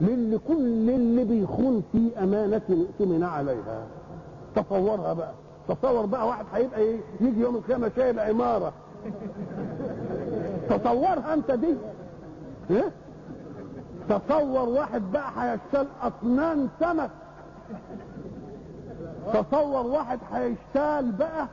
للي 0.00 0.38
كل 0.38 0.90
اللي 0.90 1.24
بيخون 1.24 1.82
في 1.92 2.10
أمانة 2.22 2.60
اؤتمن 2.70 3.22
عليها. 3.24 3.86
تصورها 4.56 5.12
بقى. 5.12 5.32
تصور 5.68 6.06
بقى 6.06 6.26
واحد 6.28 6.44
هيبقى 6.52 6.80
إيه؟ 6.80 6.98
يجي 7.20 7.40
يوم 7.40 7.56
القيامة 7.56 7.90
شايل 7.96 8.20
عمارة. 8.20 8.72
تصورها 10.68 11.34
أنت 11.34 11.50
دي؟ 11.50 11.74
إيه؟ 12.70 12.90
تصور 14.08 14.68
واحد 14.68 15.02
بقى 15.12 15.30
هيشتغل 15.36 15.86
أطنان 16.02 16.68
سمك. 16.80 17.10
تصور 19.32 19.86
واحد 19.86 20.18
هيشتغل 20.32 21.12
بقى 21.12 21.46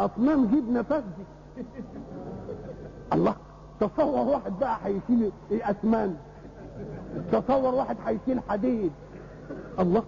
أطنان 0.00 0.46
جبنه 0.48 0.82
فخدي 0.82 1.24
الله 3.14 3.34
تصور 3.80 4.28
واحد 4.28 4.58
بقى 4.58 4.76
هيشيل 4.84 5.32
اسمان 5.52 6.16
تصور 7.32 7.74
واحد 7.74 7.96
هيشيل 8.06 8.40
حديد. 8.48 8.92
الله 9.78 10.02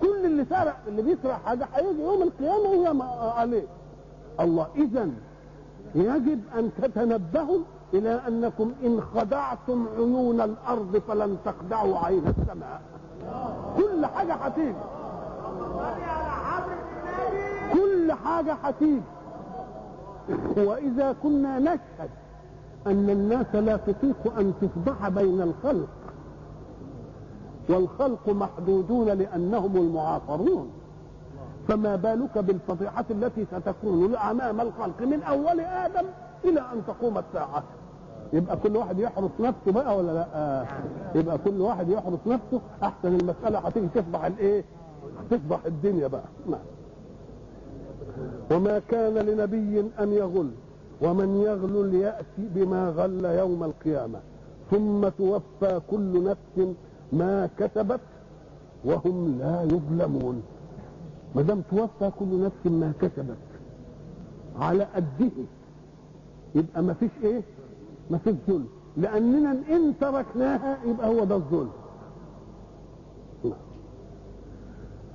كل 0.00 0.24
اللي 0.24 0.44
سرق 0.50 0.76
اللي 0.88 1.02
بيسرق 1.02 1.40
حاجة 1.46 1.68
هيجي 1.74 2.02
يوم 2.02 2.22
القيامة 2.22 2.68
هي 2.68 3.30
عليه. 3.38 3.66
الله 4.40 4.66
اذا 4.76 5.08
يجب 5.94 6.40
أن 6.58 6.70
تتنبهوا 6.82 7.58
إلى 7.94 8.20
أنكم 8.28 8.72
إن 8.84 9.00
خدعتم 9.14 9.86
عيون 9.96 10.40
الأرض 10.40 11.02
فلن 11.08 11.36
تخدعوا 11.44 11.98
عين 11.98 12.22
السماء. 12.26 12.80
كل 13.76 14.06
حاجة 14.06 14.34
هتيجي. 14.34 14.74
كل 17.72 18.12
حاجة 18.12 18.52
هتيجي 18.52 19.00
وإذا 20.56 21.14
كنا 21.22 21.58
نشهد 21.58 22.10
أن 22.86 23.10
الناس 23.10 23.54
لا 23.54 23.76
تطيق 23.76 24.38
أن 24.38 24.52
تفضح 24.60 25.08
بين 25.08 25.42
الخلق 25.42 25.88
والخلق 27.68 28.28
محدودون 28.28 29.06
لأنهم 29.08 29.76
المعاصرون 29.76 30.70
فما 31.68 31.96
بالك 31.96 32.38
بالفضيحة 32.38 33.04
التي 33.10 33.46
ستكون 33.52 34.16
أمام 34.16 34.60
الخلق 34.60 35.00
من 35.02 35.22
أول 35.22 35.60
آدم 35.60 36.06
إلى 36.44 36.60
أن 36.60 36.82
تقوم 36.86 37.18
الساعة؟ 37.18 37.62
يبقى 38.32 38.56
كل 38.56 38.76
واحد 38.76 38.98
يحرس 38.98 39.30
نفسه 39.40 39.72
بقى 39.72 39.96
ولا 39.98 40.12
لأ؟ 40.12 40.64
يبقى 41.14 41.38
كل 41.38 41.60
واحد 41.60 41.88
يحرس 41.88 42.18
نفسه. 42.26 42.60
أحسن 42.82 43.14
المسألة 43.20 43.58
هتيجي 43.58 43.88
تفضح 43.94 44.24
الإيه؟ 44.24 44.64
تفضح 45.30 45.58
الدنيا 45.66 46.06
بقى. 46.06 46.22
نعم. 46.46 46.60
وما 48.50 48.78
كان 48.78 49.14
لنبي 49.14 49.80
أن 50.00 50.12
يغل 50.12 50.50
ومن 51.02 51.36
يغل 51.36 51.94
يأتي 51.94 52.48
بما 52.54 52.88
غل 52.90 53.24
يوم 53.24 53.64
القيامة. 53.64 54.20
ثم 54.70 55.08
توفى 55.08 55.80
كل 55.90 56.24
نفس 56.24 56.74
ما 57.12 57.48
كسبت 57.58 58.00
وهم 58.84 59.38
لا 59.38 59.62
يظلمون. 59.62 60.42
ما 61.34 61.42
دام 61.42 61.62
توفى 61.70 62.10
كل 62.18 62.42
نفس 62.44 62.66
ما 62.66 62.92
كسبت 63.00 63.36
على 64.58 64.84
قده 64.84 65.30
يبقى 66.54 66.82
ما 66.82 66.92
فيش 66.94 67.10
إيه؟ 67.22 67.42
ما 68.10 68.18
فيش 68.18 68.34
ظلم. 68.48 68.68
لأننا 68.96 69.50
إن 69.70 69.94
تركناها 70.00 70.78
يبقى 70.86 71.08
هو 71.08 71.24
ده 71.24 71.34
الظلم. 71.34 71.70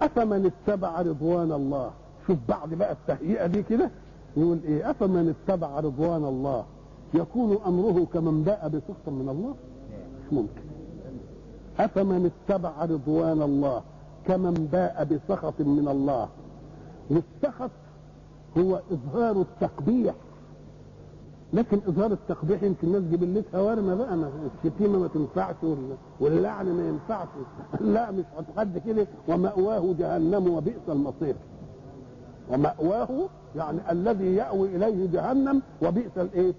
أفمن 0.02 0.52
اتبع 0.52 1.02
رضوان 1.02 1.52
الله؟ 1.52 1.92
شوف 2.28 2.38
بعد 2.50 2.74
بقى 2.74 2.92
التهيئة 2.92 3.48
دي 3.48 3.64
كده 3.64 3.90
يقول 4.38 4.60
إيه 4.66 4.92
أفمن 4.92 5.36
اتبع 5.36 5.80
رضوان 5.80 6.26
الله؟ 6.26 6.66
يكون 7.14 7.58
أمره 7.66 8.08
كمن 8.14 8.44
باء 8.44 8.68
بسخط 8.68 9.08
من 9.10 9.30
الله؟ 9.30 9.56
مش 10.20 10.34
ممكن. 10.34 10.62
أفمن 11.80 12.32
اتبع 12.32 12.86
رضوان 12.86 13.42
الله 13.42 13.82
كمن 14.28 14.54
باء 14.72 15.04
بسخط 15.04 15.62
من 15.62 15.88
الله؟ 15.88 16.30
والسخط 17.10 17.72
هو 18.58 18.82
إظهار 18.92 19.42
التقبيح. 19.42 20.14
لكن 21.54 21.80
إظهار 21.88 22.12
التقبيح 22.12 22.64
يمكن 22.64 22.88
الناس 22.88 23.04
جيب 23.04 23.24
لك 23.38 23.56
هوارمه 23.56 23.96
بقى 23.96 24.18
ما 24.18 24.32
الشتيمه 24.66 25.00
ما 25.00 25.08
تنفعش 25.08 25.56
واللعن 26.20 26.66
ما 26.72 26.88
ينفعش. 26.88 27.28
لا 27.94 28.12
مش 28.12 28.26
هتحد 28.38 28.78
كده 28.78 29.08
ومأواه 29.28 29.94
جهنم 30.00 30.48
وبئس 30.48 30.90
المصير. 30.90 31.36
ومأواه 32.50 33.08
يعني 33.56 33.80
الذي 33.92 34.36
يأوي 34.36 34.76
إليه 34.76 35.12
جهنم 35.12 35.62
وبئس 35.82 36.18
الإيه؟ 36.18 36.54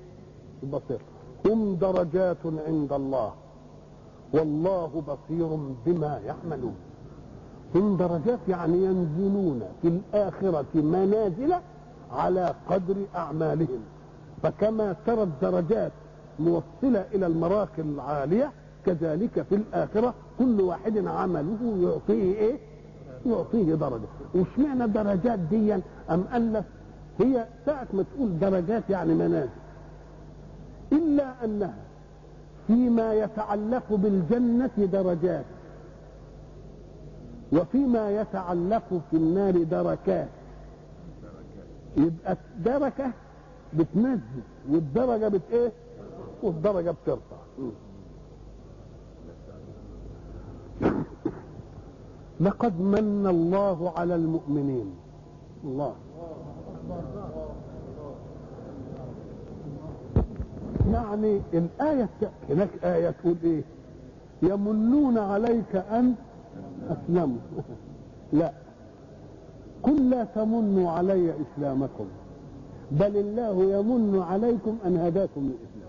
المصير 0.62 0.98
هم 1.46 1.74
درجات 1.76 2.36
عند 2.66 2.92
الله 2.92 3.32
والله 4.34 5.02
بصير 5.08 5.48
بما 5.86 6.20
يعملون 6.26 6.74
هم 7.74 7.96
درجات 7.96 8.38
يعني 8.48 8.84
ينزلون 8.84 9.62
في 9.82 9.88
الآخرة 9.88 10.66
منازل 10.74 11.54
على 12.12 12.54
قدر 12.70 12.96
أعمالهم 13.14 13.80
فكما 14.42 14.96
ترى 15.06 15.22
الدرجات 15.22 15.92
موصلة 16.38 17.04
إلى 17.14 17.26
المراقي 17.26 17.82
العالية 17.82 18.52
كذلك 18.86 19.42
في 19.42 19.54
الآخرة 19.54 20.14
كل 20.38 20.60
واحد 20.60 21.06
عمله 21.06 21.76
يعطيه 21.82 22.34
إيه؟ 22.34 22.58
يعطيه 23.26 23.74
درجة. 23.74 24.06
واشمعنى 24.34 24.86
درجات 24.92 25.38
دي 25.38 25.74
أم 26.10 26.24
ألف؟ 26.34 26.64
هي 27.18 27.46
ساعة 27.66 27.86
ما 27.92 28.02
تقول 28.14 28.38
درجات 28.38 28.90
يعني 28.90 29.14
منازل 29.14 29.48
إلا 30.92 31.44
أنها 31.44 31.74
فيما 32.66 33.14
يتعلق 33.14 33.82
بالجنة 33.90 34.70
درجات. 34.78 35.44
وفيما 37.52 38.10
يتعلق 38.20 39.00
في 39.10 39.16
النار 39.16 39.62
دركات. 39.62 40.28
يبقى 41.96 42.36
الدركة 42.56 43.10
بتنزل 43.74 44.20
والدرجة 44.70 45.28
بت 45.28 45.40
إيه؟ 45.52 45.72
والدرجة 46.42 46.90
بترفع. 46.90 47.36
لقد 52.40 52.80
من 52.80 53.26
الله 53.30 53.92
على 53.96 54.14
المؤمنين. 54.14 54.90
الله. 55.64 55.92
يعني 60.92 61.40
الآية 61.54 62.08
هناك 62.50 62.68
آية 62.84 63.10
تقول 63.10 63.36
إيه؟ 63.44 63.62
يمنون 64.42 65.18
عليك 65.18 65.76
أن 65.76 66.14
أسلموا. 66.90 67.38
لا. 68.32 68.52
قل 69.82 70.10
لا 70.10 70.24
تمنوا 70.24 70.90
علي 70.90 71.32
إسلامكم. 71.42 72.04
بل 72.90 73.16
الله 73.16 73.78
يمن 73.78 74.22
عليكم 74.30 74.76
أن 74.86 74.96
هداكم 74.96 75.40
للإسلام. 75.40 75.84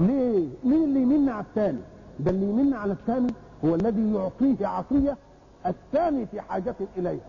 ليه؟ 0.00 0.48
مين 0.64 0.84
اللي 0.84 1.02
يمن 1.02 1.28
على 1.28 1.44
الثاني؟ 1.44 1.78
ده 2.20 2.30
اللي 2.30 2.46
يمن 2.46 2.74
على 2.74 2.92
الثاني 2.92 3.32
هو 3.64 3.74
الذي 3.74 4.14
يعطيه 4.14 4.66
عطية 4.66 5.16
الثاني 5.66 6.26
في 6.26 6.40
حاجة 6.40 6.74
إليها 6.96 7.20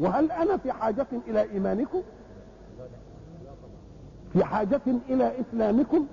وهل 0.00 0.32
أنا 0.32 0.56
في 0.56 0.72
حاجة 0.72 1.06
إلى 1.28 1.42
إيمانكم؟ 1.42 2.02
في 4.32 4.44
حاجة 4.44 4.80
إلى 5.08 5.32
إسلامكم 5.40 6.06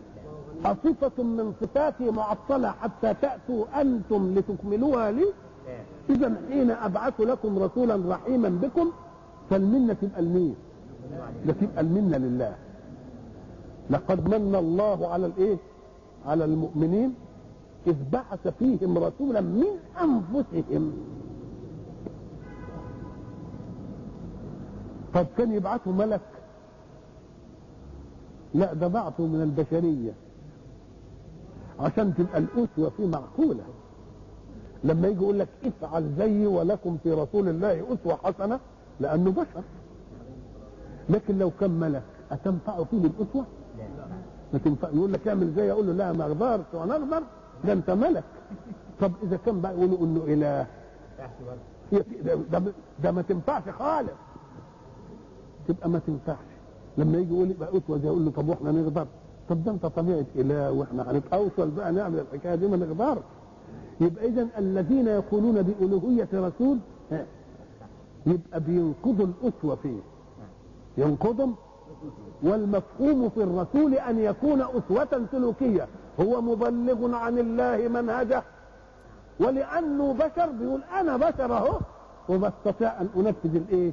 أصفة 0.65 1.23
من 1.23 1.53
صفاتي 1.61 2.11
معطلة 2.11 2.71
حتى 2.71 3.13
تأتوا 3.21 3.81
أنتم 3.81 4.33
لتكملوها 4.35 5.11
لي 5.11 5.25
إذا 6.09 6.33
حين 6.49 6.71
أبعث 6.71 7.21
لكم 7.21 7.59
رسولا 7.59 8.15
رحيما 8.15 8.49
بكم 8.49 8.91
فالمنة 9.49 9.93
تبقى 9.93 10.21
لمين؟ 10.21 10.55
ده 11.45 11.53
تبقى 11.53 11.81
المنة 11.81 12.17
لله 12.17 12.55
لقد 13.89 14.27
من 14.35 14.55
الله 14.55 15.07
على 15.07 15.25
الإيه؟ 15.25 15.57
على 16.25 16.45
المؤمنين 16.45 17.13
إذ 17.87 17.95
بعث 18.11 18.47
فيهم 18.59 18.97
رسولا 18.97 19.41
من 19.41 19.65
أنفسهم. 20.01 20.93
طب 25.13 25.25
كان 25.37 25.51
يبعثه 25.53 25.91
ملك؟ 25.91 26.21
لا 28.53 28.73
ده 28.73 28.87
بعثه 28.87 29.23
من 29.25 29.41
البشرية. 29.41 30.11
عشان 31.79 32.13
تبقى 32.15 32.37
الأسوة 32.37 32.89
فيه 32.97 33.07
معقولة. 33.07 33.63
لما 34.83 35.07
يجي 35.07 35.21
يقول 35.23 35.39
لك 35.39 35.47
افعل 35.65 36.11
زيي 36.17 36.47
ولكم 36.47 36.97
في 37.03 37.11
رسول 37.11 37.49
الله 37.49 37.85
أسوة 37.93 38.15
حسنة 38.23 38.59
لأنه 38.99 39.31
بشر. 39.31 39.63
لكن 41.09 41.37
لو 41.37 41.51
كان 41.59 41.71
ملك 41.71 42.03
أتنفع 42.31 42.83
فيه 42.83 42.97
الأسوة؟ 43.05 43.45
ما 44.53 44.59
تنفع 44.59 44.89
يقول 44.89 45.13
لك 45.13 45.27
اعمل 45.27 45.53
زي 45.55 45.71
أقول 45.71 45.87
له 45.87 45.93
لا 45.93 46.11
ما 46.11 46.23
أقدرش 46.25 46.65
وأنا 46.73 46.93
أقدر. 46.95 47.23
ده 47.65 47.73
انت 47.73 47.89
ملك. 47.89 48.23
طب 49.01 49.11
إذا 49.23 49.37
كان 49.45 49.61
بقى 49.61 49.71
يقولوا 49.71 49.97
إنه 49.99 50.23
إله. 50.27 50.67
ده, 53.03 53.11
ما 53.11 53.21
تنفعش 53.21 53.63
خالص. 53.69 54.11
تبقى 55.67 55.89
ما 55.89 55.99
تنفعش. 56.07 56.45
لما 56.97 57.17
يجي 57.17 57.33
يقول 57.33 57.51
يبقى 57.51 57.99
زي 57.99 58.07
يقول 58.07 58.25
له 58.25 58.31
طب 58.31 58.49
وإحنا 58.49 58.71
نغدر؟ 58.71 59.07
طب 59.49 59.63
ده 59.63 59.71
أنت 59.71 59.85
طبيعة 59.85 60.25
إله 60.35 60.71
وإحنا 60.71 61.11
هنتوصل 61.11 61.69
بقى 61.71 61.91
نعمل 61.91 62.19
الحكاية 62.19 62.55
دي 62.55 62.67
ما 62.67 62.77
نقدرش 62.77 63.23
يبقى 64.01 64.25
اذا 64.27 64.47
الذين 64.57 65.07
يقولون 65.07 65.61
بألوهية 65.61 66.27
رسول 66.33 66.77
يبقى 68.25 68.59
بينقضوا 68.59 69.25
الأسوة 69.25 69.75
فيه. 69.75 69.99
ينقضهم. 70.97 71.55
والمفهوم 72.43 73.29
في 73.29 73.43
الرسول 73.43 73.93
أن 73.93 74.19
يكون 74.19 74.61
أسوة 74.61 75.25
سلوكية. 75.31 75.87
هو 76.21 76.41
مبلغ 76.41 77.15
عن 77.15 77.37
الله 77.39 77.87
منهجه. 77.87 78.43
ولأنه 79.39 80.13
بشر 80.13 80.49
بيقول 80.59 80.81
أنا 80.99 81.17
بشر 81.17 81.57
أهو. 81.57 81.79
وبستطيع 82.29 83.01
أن 83.01 83.09
أنفذ 83.17 83.55
الإيه؟ 83.55 83.91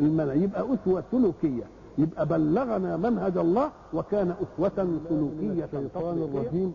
المنهج. 0.00 0.42
يبقى 0.42 0.60
أسوة 0.74 1.02
سلوكية. 1.10 1.64
يبقى 1.98 2.26
بلغنا 2.26 2.96
منهج 2.96 3.36
الله 3.36 3.70
وكان 3.94 4.30
أسوة 4.30 4.88
سلوكية 5.08 5.64
الشيطان 5.64 6.28
الرجيم. 6.32 6.72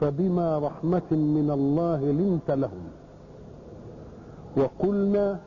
فبما 0.00 0.58
رحمة 0.58 1.10
من 1.10 1.50
الله 1.54 2.00
لنت 2.00 2.50
لهم. 2.50 2.88
وقلنا 4.56 5.38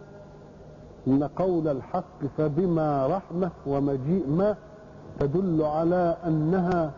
إن 1.07 1.23
قول 1.23 1.67
الحق 1.67 2.19
فبما 2.37 3.07
رحمة 3.07 3.51
ومجيء 3.67 4.29
ما 4.29 4.55
تدل 5.19 5.61
على 5.63 6.17
أنها 6.27 6.91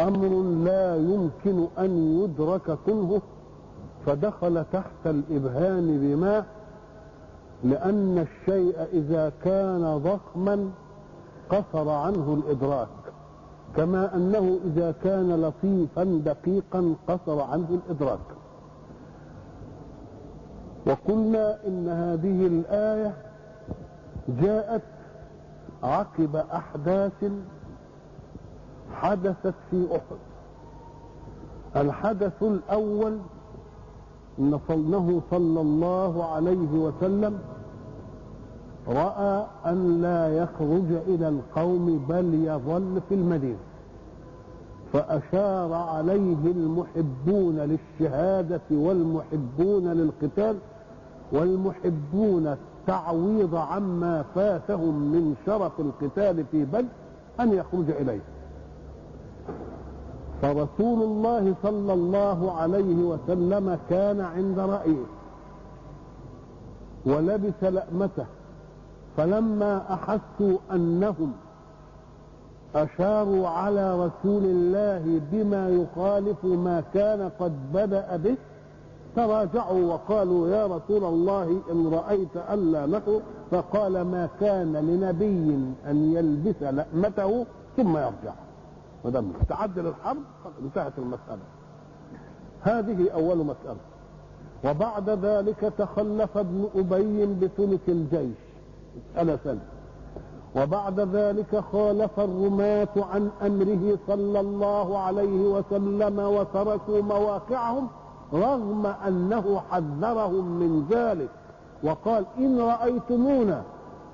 أمر 0.00 0.42
لا 0.64 0.96
يمكن 0.96 1.66
أن 1.78 2.20
يدرك 2.22 2.78
كنهه 2.86 3.22
فدخل 4.06 4.64
تحت 4.72 5.06
الإبهام 5.06 5.86
بما 5.86 6.44
لأن 7.64 8.18
الشيء 8.18 8.74
إذا 8.92 9.32
كان 9.44 9.98
ضخما 9.98 10.70
قصر 11.50 11.88
عنه 11.88 12.42
الإدراك 12.44 12.88
كما 13.76 14.16
أنه 14.16 14.58
إذا 14.64 14.94
كان 15.04 15.42
لطيفا 15.42 16.04
دقيقا 16.24 16.94
قصر 17.08 17.40
عنه 17.40 17.66
الإدراك. 17.70 18.18
وقلنا 20.86 21.58
إن 21.66 21.88
هذه 21.88 22.46
الآية 22.46 23.14
جاءت 24.28 24.82
عقب 25.82 26.36
أحداث 26.36 27.24
حدثت 28.92 29.54
في 29.70 29.86
أحد. 29.92 30.16
الحدث 31.76 32.42
ان 34.38 34.58
صلنه 34.68 35.20
صلى 35.30 35.60
الله 35.60 36.24
عليه 36.24 36.72
وسلم 36.72 37.38
رأى 38.88 39.46
أن 39.66 40.02
لا 40.02 40.36
يخرج 40.36 40.92
إلى 41.06 41.28
القوم 41.28 42.04
بل 42.08 42.34
يظل 42.34 43.00
في 43.08 43.14
المدينة. 43.14 43.58
فأشار 44.92 45.72
عليه 45.72 46.36
المحبون 46.44 47.56
للشهادة 47.56 48.60
والمحبون 48.70 49.88
للقتال 49.88 50.56
والمحبون 51.32 52.46
التعويض 52.46 53.54
عما 53.54 54.24
فاتهم 54.34 54.94
من 54.94 55.34
شرف 55.46 55.72
القتال 55.80 56.44
في 56.50 56.64
بدر 56.64 56.84
أن 57.40 57.52
يخرج 57.52 57.90
إليه. 57.90 58.20
فرسول 60.44 61.02
الله 61.02 61.54
صلى 61.62 61.92
الله 61.92 62.52
عليه 62.52 62.94
وسلم 63.04 63.78
كان 63.90 64.20
عند 64.20 64.58
رأيه 64.58 65.04
ولبس 67.06 67.62
لأمته 67.62 68.26
فلما 69.16 69.94
أحسوا 69.94 70.58
أنهم 70.72 71.32
أشاروا 72.74 73.48
على 73.48 73.94
رسول 73.94 74.44
الله 74.44 75.20
بما 75.32 75.68
يخالف 75.68 76.44
ما 76.44 76.82
كان 76.94 77.30
قد 77.40 77.52
بدأ 77.74 78.16
به 78.16 78.36
تراجعوا 79.16 79.92
وقالوا 79.94 80.48
يا 80.48 80.66
رسول 80.66 81.04
الله 81.04 81.60
إن 81.72 81.92
رأيت 81.92 82.36
ألا 82.52 82.86
نخرج 82.86 83.20
فقال 83.50 83.92
ما 83.92 84.28
كان 84.40 84.72
لنبي 84.72 85.58
أن 85.90 86.12
يلبس 86.14 86.62
لأمته 86.62 87.46
ثم 87.76 87.96
يرجع. 87.96 88.43
ودم 89.04 89.32
تعدل 89.48 89.86
الحرب 89.86 90.22
انتهت 90.62 90.92
المسألة. 90.98 91.42
هذه 92.62 93.10
أول 93.10 93.36
مسألة. 93.36 93.76
وبعد 94.64 95.10
ذلك 95.10 95.72
تخلف 95.78 96.38
ابن 96.38 96.68
أبي 96.74 97.26
بثلث 97.26 97.88
الجيش. 97.88 98.36
مسألة 99.10 99.36
ثانية 99.36 99.68
وبعد 100.56 101.00
ذلك 101.00 101.64
خالف 101.72 102.20
الرماة 102.20 102.88
عن 102.96 103.30
أمره 103.42 103.98
صلى 104.06 104.40
الله 104.40 104.98
عليه 104.98 105.40
وسلم 105.40 106.18
وتركوا 106.18 107.02
مواقعهم 107.02 107.88
رغم 108.32 108.86
أنه 108.86 109.60
حذرهم 109.70 110.44
من 110.44 110.86
ذلك. 110.90 111.28
وقال 111.82 112.26
إن 112.38 112.60
رأيتمونا 112.60 113.62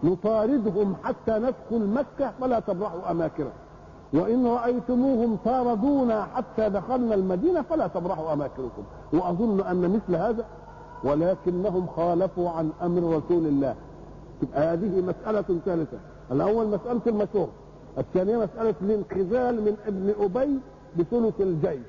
نطاردهم 0.04 0.96
حتى 1.04 1.38
ندخل 1.38 1.86
مكة 1.86 2.32
فلا 2.40 2.60
تبرحوا 2.60 3.10
أماكنهم. 3.10 3.52
وإن 4.14 4.46
رأيتموهم 4.46 5.38
طاردونا 5.44 6.24
حتى 6.34 6.68
دخلنا 6.68 7.14
المدينة 7.14 7.62
فلا 7.62 7.86
تبرحوا 7.86 8.32
أماكنكم. 8.32 8.82
وأظن 9.12 9.60
أن 9.60 9.94
مثل 9.94 10.16
هذا 10.16 10.44
ولكنهم 11.04 11.86
خالفوا 11.96 12.50
عن 12.50 12.70
أمر 12.82 13.16
رسول 13.16 13.46
الله. 13.46 13.74
هذه 14.52 15.00
مسألة 15.00 15.60
ثالثة. 15.64 15.98
الأول 16.32 16.66
مسألة 16.66 17.00
المشهور 17.06 17.48
الثانية 17.98 18.36
مسألة 18.36 18.74
الانخذال 18.82 19.64
من 19.64 19.76
ابن 19.86 20.14
أبي 20.20 20.58
بثلث 20.98 21.40
الجيش. 21.40 21.86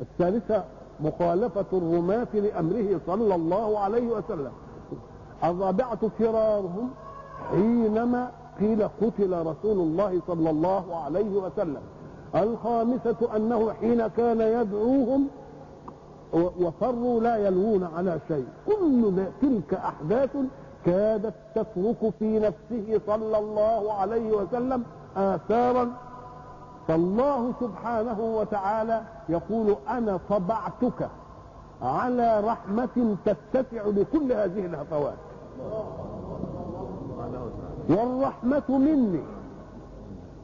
الثالثة 0.00 0.64
مخالفة 1.00 1.66
الرماة 1.72 2.28
لأمره 2.34 3.00
صلى 3.06 3.34
الله 3.34 3.78
عليه 3.78 4.08
وسلم. 4.08 4.52
الرابعة 5.44 6.10
فرارهم 6.18 6.90
حينما 7.50 8.30
قيل 8.60 8.88
قتل 9.02 9.46
رسول 9.46 9.78
الله 9.78 10.20
صلى 10.26 10.50
الله 10.50 10.96
عليه 10.96 11.36
وسلم. 11.36 11.80
الخامسة 12.34 13.36
أنه 13.36 13.72
حين 13.72 14.06
كان 14.06 14.40
يدعوهم 14.40 15.28
وفروا 16.32 17.20
لا 17.20 17.36
يلوون 17.36 17.88
على 17.96 18.18
شيء. 18.28 18.46
كل 18.66 19.24
تلك 19.42 19.74
أحداث 19.74 20.36
كادت 20.86 21.34
تترك 21.54 22.12
في 22.18 22.38
نفسه 22.38 23.00
صلى 23.06 23.38
الله 23.38 23.92
عليه 23.92 24.32
وسلم 24.32 24.84
آثارا. 25.16 25.92
فالله 26.88 27.52
سبحانه 27.60 28.20
وتعالى 28.20 29.02
يقول 29.28 29.76
أنا 29.88 30.20
طبعتك 30.30 31.08
على 31.82 32.40
رحمة 32.40 33.16
تتسع 33.24 33.86
لكل 33.86 34.32
هذه 34.32 34.66
الهفوات. 34.66 35.14
والرحمة 37.88 38.68
مني. 38.68 39.22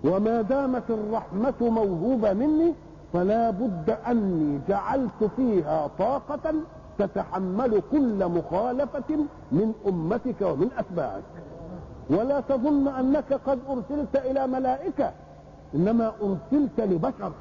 وما 0.04 0.42
دامت 0.42 0.90
الرحمة 0.90 1.54
موهوبة 1.60 2.32
مني 2.32 2.74
فلا 3.12 3.50
بد 3.50 3.96
أني 4.08 4.60
جعلت 4.68 5.30
فيها 5.36 5.90
طاقة 5.98 6.54
تتحمل 6.98 7.82
كل 7.92 8.28
مخالفة 8.28 9.16
من 9.52 9.72
أمتك 9.88 10.40
ومن 10.40 10.68
أتباعك. 10.78 11.22
ولا 12.10 12.40
تظن 12.40 12.88
أنك 12.88 13.40
قد 13.46 13.58
أرسلت 13.70 14.16
إلى 14.16 14.46
ملائكة 14.46 15.12
إنما 15.74 16.12
أرسلت 16.22 16.80
لبشر. 16.80 17.32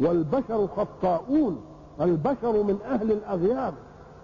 والبشر 0.00 0.66
خطاؤون 0.76 1.60
البشر 2.00 2.62
من 2.62 2.78
أهل 2.90 3.12
الأغيار. 3.12 3.72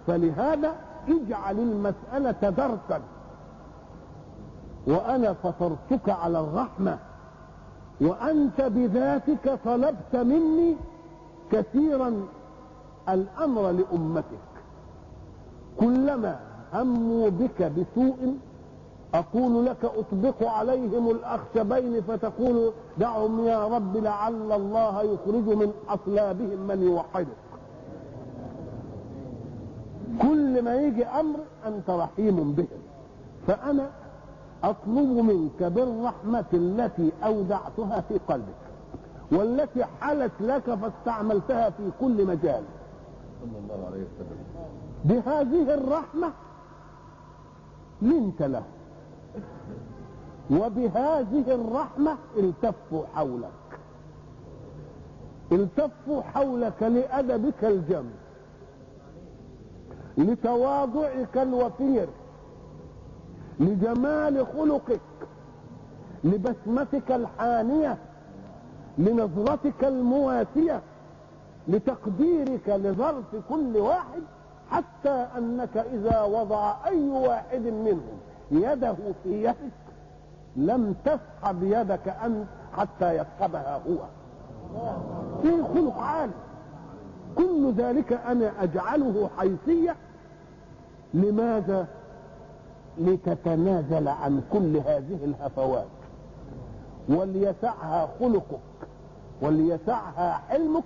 فلهذا 0.06 0.72
اجعل 1.08 1.58
المسألة 1.58 2.50
درسا. 2.50 3.00
وأنا 4.86 5.32
فطرتك 5.32 6.08
على 6.08 6.40
الرحمة 6.40 6.98
وأنت 8.00 8.60
بذاتك 8.60 9.58
طلبت 9.64 10.16
مني 10.16 10.76
كثيرا 11.52 12.26
الأمر 13.08 13.70
لأمتك. 13.70 14.44
كلما 15.80 16.40
هموا 16.74 17.28
بك 17.28 17.62
بسوء 17.62 18.36
أقول 19.14 19.66
لك 19.66 19.84
أطبق 19.84 20.48
عليهم 20.48 21.10
الأخشبين 21.10 22.02
فتقول 22.02 22.72
دعهم 22.98 23.44
يا 23.46 23.66
رب 23.66 23.96
لعل 23.96 24.52
الله 24.52 25.02
يخرج 25.02 25.56
من 25.56 25.72
أصلابهم 25.88 26.66
من 26.68 26.82
يوحدك. 26.82 27.44
كل 30.22 30.62
ما 30.62 30.74
يجي 30.74 31.06
أمر 31.06 31.38
أنت 31.66 31.90
رحيم 31.90 32.52
بهم. 32.52 32.82
فأنا 33.46 33.90
أطلب 34.64 35.09
منك 35.31 35.62
بالرحمة 35.62 36.44
التي 36.53 37.12
أودعتها 37.24 38.00
في 38.00 38.18
قلبك 38.29 38.64
والتي 39.33 39.85
حلت 39.85 40.33
لك 40.40 40.74
فاستعملتها 40.74 41.70
في 41.70 41.90
كل 42.00 42.27
مجال. 42.27 42.62
صلى 43.40 43.59
الله 43.59 43.87
عليه 43.87 44.05
وسلم. 44.05 44.38
بهذه 45.05 45.74
الرحمة 45.74 46.33
لنت 48.03 48.42
له. 48.42 48.62
وبهذه 50.50 51.55
الرحمة 51.55 52.16
التفوا 52.37 53.07
حولك. 53.14 53.50
التفوا 55.53 56.22
حولك 56.22 56.83
لأدبك 56.83 57.64
الجم. 57.64 58.07
لتواضعك 60.18 61.38
الوفير. 61.38 62.09
لجمال 63.60 64.46
خلقك 64.46 65.00
لبسمتك 66.24 67.12
الحانية 67.12 67.96
لنظرتك 68.98 69.84
المواسية 69.84 70.80
لتقديرك 71.68 72.68
لظرف 72.68 73.24
كل 73.48 73.76
واحد 73.76 74.22
حتى 74.70 75.26
أنك 75.38 75.76
إذا 75.76 76.22
وضع 76.22 76.74
أي 76.86 77.08
واحد 77.08 77.60
منهم 77.62 78.18
يده 78.50 78.94
في 79.22 79.44
يدك 79.44 79.54
لم 80.56 80.94
تسحب 81.04 81.62
يدك 81.62 82.08
أنت 82.24 82.44
حتى 82.76 83.12
يسحبها 83.16 83.80
هو. 83.88 83.98
في 85.42 85.62
خلق 85.74 85.98
عالي 85.98 86.32
كل 87.36 87.72
ذلك 87.72 88.12
أنا 88.12 88.52
أجعله 88.62 89.30
حيثية. 89.38 89.96
لماذا؟ 91.14 91.86
لتتنازل 92.98 94.09
عن 94.09 94.42
كل 94.52 94.76
هذه 94.76 95.18
الهفوات. 95.24 95.87
وليسعها 97.09 98.09
خلقك 98.20 98.61
وليسعها 99.42 100.33
حلمك 100.33 100.85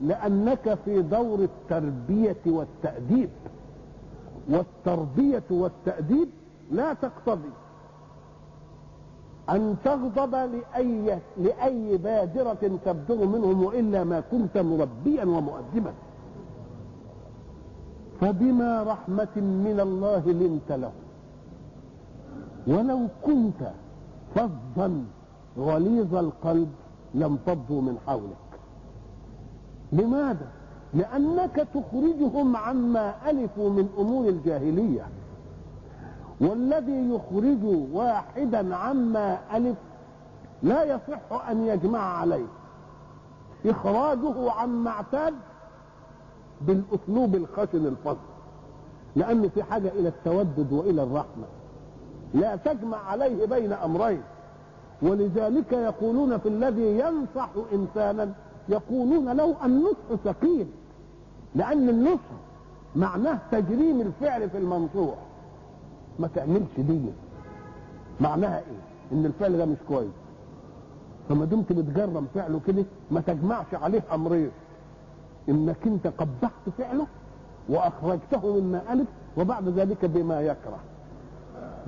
لأنك 0.00 0.78
في 0.84 1.02
دور 1.02 1.38
التربية 1.38 2.42
والتأديب. 2.46 3.30
والتربية 4.48 5.42
والتأديب 5.50 6.28
لا 6.70 6.92
تقتضي 6.92 7.50
أن 9.50 9.76
تغضب 9.84 10.34
لأي 10.34 11.18
لأي 11.36 11.96
بادرة 11.96 12.78
تبدر 12.84 13.26
منهم 13.26 13.64
وإلا 13.64 14.04
ما 14.04 14.20
كنت 14.20 14.58
مربيا 14.58 15.24
ومؤدبا. 15.24 15.92
فبما 18.20 18.82
رحمة 18.82 19.36
من 19.36 19.80
الله 19.80 20.22
لنت 20.26 20.72
له 20.72 20.92
ولو 22.66 23.08
كنت 23.24 23.70
فظا 24.34 25.04
غليظ 25.58 26.14
القلب 26.14 26.68
لانفضوا 27.14 27.82
من 27.82 27.98
حولك. 28.06 28.60
لماذا؟ 29.92 30.46
لأنك 30.94 31.66
تخرجهم 31.74 32.56
عما 32.56 33.30
ألفوا 33.30 33.70
من 33.70 33.88
أمور 33.98 34.28
الجاهلية. 34.28 35.06
والذي 36.40 37.10
يخرج 37.10 37.64
واحدا 37.92 38.76
عما 38.76 39.38
ألف 39.56 39.76
لا 40.62 40.84
يصح 40.84 41.48
أن 41.50 41.66
يجمع 41.66 42.18
عليه. 42.18 42.46
إخراجه 43.66 44.52
عما 44.52 44.90
اعتاد 44.90 45.34
بالأسلوب 46.60 47.34
الخشن 47.34 47.86
الفصل 47.86 48.26
لأنه 49.16 49.48
في 49.48 49.62
حاجة 49.62 49.88
إلى 49.88 50.08
التودد 50.08 50.72
وإلى 50.72 51.02
الرحمة. 51.02 51.44
لا 52.36 52.56
تجمع 52.56 52.96
عليه 53.10 53.46
بين 53.46 53.72
أمرين. 53.72 54.22
ولذلك 55.02 55.72
يقولون 55.72 56.38
في 56.38 56.48
الذي 56.48 56.98
ينصح 56.98 57.48
إنسانا 57.72 58.32
يقولون 58.68 59.32
له 59.32 59.56
النصح 59.64 60.22
ثقيل 60.24 60.66
لأن 61.54 61.88
النصح 61.88 62.30
معناه 62.96 63.38
تجريم 63.52 64.00
الفعل 64.00 64.50
في 64.50 64.58
المنصوح. 64.58 65.14
ما 66.18 66.28
تعملش 66.34 66.72
دي. 66.78 67.00
معناها 68.20 68.58
إيه؟ 68.58 68.82
إن 69.12 69.26
الفعل 69.26 69.58
ده 69.58 69.64
مش 69.66 69.76
كويس. 69.88 70.10
فما 71.28 71.44
دمت 71.44 71.72
بتجرم 71.72 72.26
فعله 72.34 72.60
كده 72.66 72.84
ما 73.10 73.20
تجمعش 73.20 73.74
عليه 73.74 74.02
أمرين. 74.14 74.50
إنك 75.48 75.86
أنت 75.86 76.06
قبحت 76.06 76.68
فعله 76.78 77.06
وأخرجته 77.68 78.60
مما 78.60 78.92
ألف 78.92 79.08
وبعد 79.38 79.68
ذلك 79.68 80.04
بما 80.04 80.40
يكره. 80.40 80.78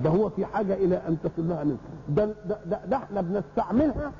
ده 0.03 0.09
هو 0.09 0.29
في 0.29 0.45
حاجة 0.45 0.73
إلى 0.73 0.95
أن 1.07 1.17
تصل 1.23 1.49
لها 1.49 1.63
ده, 2.09 2.25
ده, 2.25 2.57
ده, 2.65 2.79
ده 2.85 2.97
إحنا 2.97 3.21
بنستعملها 3.21 4.11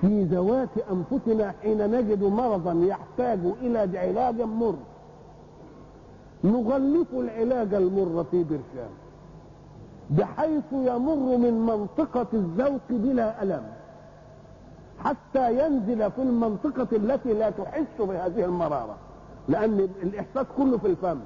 في 0.00 0.22
ذوات 0.24 0.68
أنفسنا 0.92 1.54
حين 1.62 1.90
نجد 1.90 2.22
مرضا 2.24 2.72
يحتاج 2.72 3.38
إلى 3.62 3.98
علاج 3.98 4.40
مر. 4.42 4.74
نغلف 6.44 7.06
العلاج 7.14 7.74
المر 7.74 8.24
في 8.30 8.44
برشام 8.44 8.90
بحيث 10.10 10.64
يمر 10.72 11.36
من 11.36 11.54
منطقة 11.66 12.26
الذوق 12.34 12.80
بلا 12.90 13.42
ألم 13.42 13.62
حتى 14.98 15.66
ينزل 15.66 16.10
في 16.10 16.22
المنطقة 16.22 16.88
التي 16.96 17.32
لا 17.32 17.50
تحس 17.50 17.86
بهذه 17.98 18.44
المرارة 18.44 18.96
لأن 19.48 19.88
الإحساس 20.02 20.46
كله 20.56 20.78
في 20.78 20.86
الفم. 20.86 21.18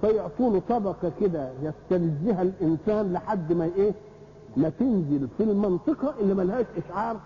فيعطونه 0.00 0.62
طبقة 0.68 1.12
كده 1.20 1.50
يستلذها 1.62 2.42
الإنسان 2.42 3.12
لحد 3.12 3.52
ما 3.52 3.64
إيه؟ 3.76 3.92
ما 4.56 4.68
تنزل 4.68 5.28
في 5.38 5.42
المنطقة 5.42 6.14
اللي 6.20 6.34
ملهاش 6.34 6.66
إشعار 6.76 7.16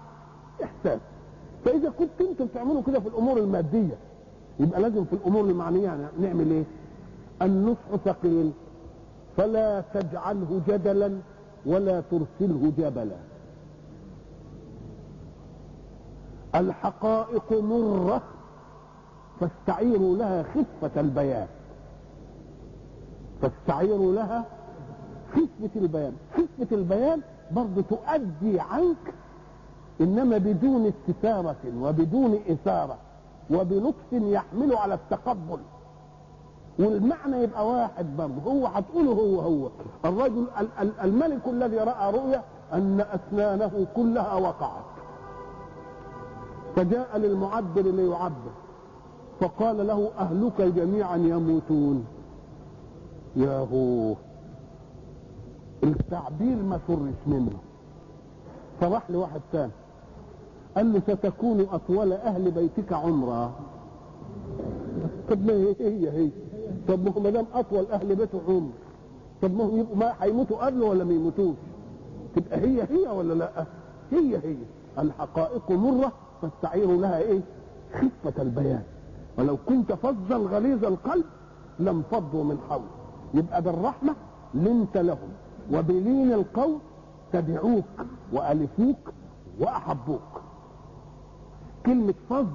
إحساس. 0.65 1.01
فإذا 1.65 1.91
كنت 1.91 2.21
أنتم 2.21 2.45
بتعملوا 2.47 2.83
كده 2.87 3.01
في 3.01 3.09
الأمور 3.09 3.39
المادية 3.39 3.97
يبقى 4.61 4.81
لازم 4.81 5.05
في 5.05 5.13
الأمور 5.13 5.45
المعنية 5.45 6.11
نعمل 6.21 6.51
إيه؟ 6.51 6.65
النصح 7.43 7.97
ثقيل. 8.05 8.51
فلا 9.37 9.81
تجعله 9.95 10.61
جدلا 10.69 11.19
ولا 11.67 12.01
ترسله 12.01 12.73
جبلا. 12.79 13.17
الحقائق 16.55 17.53
مرة 17.53 18.23
فاستعيروا 19.41 20.17
لها 20.17 20.43
خفة 20.43 21.01
البيان. 21.01 21.47
فاستعيروا 23.45 24.13
لها 24.13 24.45
خفه 25.33 25.71
البيان. 25.77 26.13
خفه 26.35 26.77
البيان 26.77 27.21
برضه 27.51 27.83
تؤدي 27.83 28.61
عنك 28.61 29.15
إنما 30.01 30.39
بدون 30.39 30.87
استثارة 30.87 31.57
وبدون 31.81 32.41
إثارة 32.51 32.97
وبلطف 33.51 34.13
يحمل 34.13 34.77
على 34.77 34.95
التقبل. 34.95 35.59
والمعنى 36.79 37.37
يبقى 37.43 37.69
واحد 37.69 38.17
برضه 38.17 38.51
هو 38.53 38.67
هتقوله 38.67 39.13
هو 39.13 39.41
هو. 39.41 39.71
الرجل 40.05 40.47
الملك 41.05 41.41
الذي 41.47 41.77
رأى 41.77 42.13
رؤيا 42.13 42.43
أن 42.73 43.01
أسنانه 43.01 43.87
كلها 43.97 44.35
وقعت. 44.35 44.85
فجاء 46.77 47.19
للمعبر 47.19 47.83
ليعبر 47.83 48.53
فقال 49.41 49.87
له 49.87 50.11
أهلك 50.19 50.61
جميعا 50.61 51.17
يموتون. 51.17 52.07
يا 53.37 53.59
هو 53.59 54.15
التعبير 55.85 56.57
ما 56.57 56.81
سرش 56.89 57.15
منه. 57.27 57.59
فراح 58.81 59.11
لواحد 59.11 59.41
ثاني 59.53 59.73
قال 60.77 60.93
له 60.93 61.01
ستكون 61.01 61.61
أطول 61.73 62.13
أهل 62.13 62.51
بيتك 62.51 62.93
عمرا. 62.93 63.53
طب 65.31 65.47
ما 65.47 65.53
هي 65.53 65.75
هي 65.81 66.11
هي. 66.11 66.31
طب 66.89 67.05
ما 67.05 67.13
هو 67.13 67.21
ما 67.21 67.31
دام 67.31 67.45
أطول 67.55 67.87
أهل 67.93 68.17
بيته 68.17 68.41
عمر 68.49 68.71
طب 69.43 69.55
ما 69.57 69.65
هو 69.65 69.77
يبقوا 69.77 69.97
ما 69.97 70.15
هيموتوا 70.21 70.67
قبله 70.67 70.87
ولا 70.87 71.05
ما 71.05 71.13
يموتوش؟ 71.13 71.57
تبقى 72.37 72.61
هي 72.61 72.83
هي 72.83 73.09
ولا 73.09 73.35
لا؟ 73.35 73.65
هي 74.13 74.37
هي. 74.37 74.57
الحقائق 74.99 75.71
مرة 75.71 76.13
فاستعيروا 76.43 76.97
لها 76.97 77.19
إيه؟ 77.19 77.41
خفة 77.95 78.43
البيان. 78.43 78.83
ولو 79.39 79.57
كنت 79.67 79.93
فظا 79.93 80.37
غليظ 80.37 80.85
القلب 80.85 81.25
لم 81.79 82.03
فضوا 82.11 82.45
من 82.45 82.59
حول 82.69 82.83
يبقى 83.35 83.63
بالرحمة 83.63 84.15
لنت 84.55 84.97
لهم 84.97 85.29
وبلين 85.73 86.33
القول 86.33 86.79
تبعوك 87.33 87.85
وألفوك 88.33 89.13
وأحبوك. 89.61 90.41
كلمة 91.87 92.15
فظ 92.31 92.47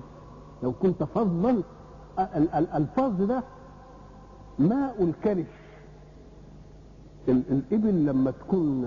لو 0.63 0.71
كنت 0.73 1.03
فظا 1.03 1.61
الفظ 2.75 3.21
ده 3.21 3.43
ماء 4.59 5.03
الكرش. 5.03 5.45
الإبل 7.29 8.05
لما 8.05 8.31
تكون 8.31 8.81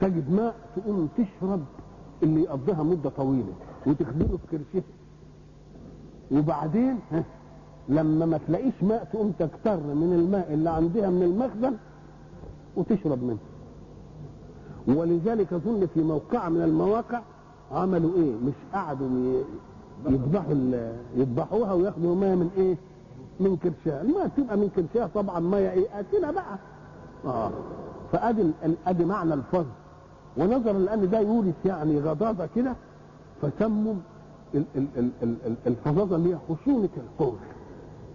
تجد 0.00 0.30
ماء 0.32 0.54
تقوم 0.76 1.08
تشرب 1.18 1.64
اللي 2.22 2.40
يقضيها 2.42 2.82
مدة 2.82 3.10
طويلة 3.10 3.52
وتخدمه 3.86 4.36
في 4.38 4.46
كرشها. 4.58 4.82
وبعدين 6.32 6.98
لما 7.88 8.26
ما 8.26 8.38
تلاقيش 8.46 8.74
ماء 8.82 9.04
تقوم 9.12 9.32
تكتر 9.38 9.76
من 9.76 10.12
الماء 10.12 10.52
اللي 10.54 10.70
عندها 10.70 11.10
من 11.10 11.22
المخزن 11.22 11.76
وتشرب 12.76 13.22
منه 13.22 13.38
ولذلك 14.98 15.52
أظن 15.52 15.86
في 15.94 16.02
موقع 16.02 16.48
من 16.48 16.62
المواقع 16.62 17.20
عملوا 17.72 18.10
إيه 18.16 18.32
مش 18.46 18.52
قعدوا 18.74 19.08
يذبحوا 20.08 20.54
يذبحوها 21.16 21.72
وياخدوا 21.72 22.14
ميه 22.16 22.34
من 22.34 22.50
إيه؟ 22.56 22.76
من 23.40 23.56
كرشها، 23.56 24.02
الميه 24.02 24.26
تبقى 24.36 24.56
من 24.56 24.68
كرشها 24.76 25.06
طبعا 25.14 25.40
ميه 25.40 25.70
إيه؟ 25.70 25.88
قاتله 25.88 26.30
بقى. 26.30 26.58
آه 27.24 27.50
فأدي 28.12 28.42
أدي 28.86 29.04
معنى 29.04 29.34
الفضل 29.34 29.66
ونظرا 30.36 30.72
لأن 30.78 31.10
ده 31.10 31.20
يورث 31.20 31.54
يعني 31.66 32.00
غضاضة 32.00 32.48
كده 32.56 32.74
فسموا 33.42 33.94
ال- 34.54 34.64
ال- 34.76 34.86
ال- 34.96 35.10
ال- 35.22 35.36
ال- 35.46 35.56
الفظاظه 35.66 36.16
اللي 36.16 36.34
هي 36.34 36.38
خشونه 36.48 36.88
القول. 36.96 37.36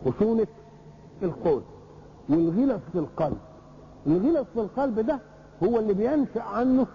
خشونة 0.05 0.47
القول 1.23 1.61
والغلف 2.29 2.81
في 2.91 2.99
القلب. 2.99 3.37
الغلف 4.07 4.47
في 4.53 4.59
القلب 4.61 4.99
ده 4.99 5.19
هو 5.63 5.79
اللي 5.79 5.93
بينشأ 5.93 6.41
عنه 6.41 6.87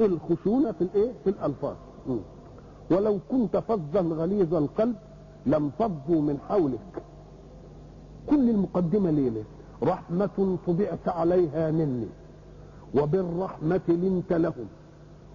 الخشونة 0.00 0.72
في 0.72 0.80
الإيه؟ 0.84 1.12
في 1.24 1.30
الألفاظ. 1.30 1.74
م. 2.08 2.16
ولو 2.90 3.18
كنت 3.30 3.56
فظا 3.56 4.00
غليظ 4.00 4.54
القلب 4.54 4.96
لم 5.46 5.70
فضوا 5.78 6.22
من 6.22 6.38
حولك 6.48 7.02
كل 8.30 8.50
المقدمة 8.50 9.10
ليلة 9.10 9.44
رحمة 9.82 10.56
طبعت 10.66 11.08
عليها 11.08 11.70
مني 11.70 12.06
وبالرحمة 12.94 13.80
لنت 13.88 14.32
لهم 14.32 14.66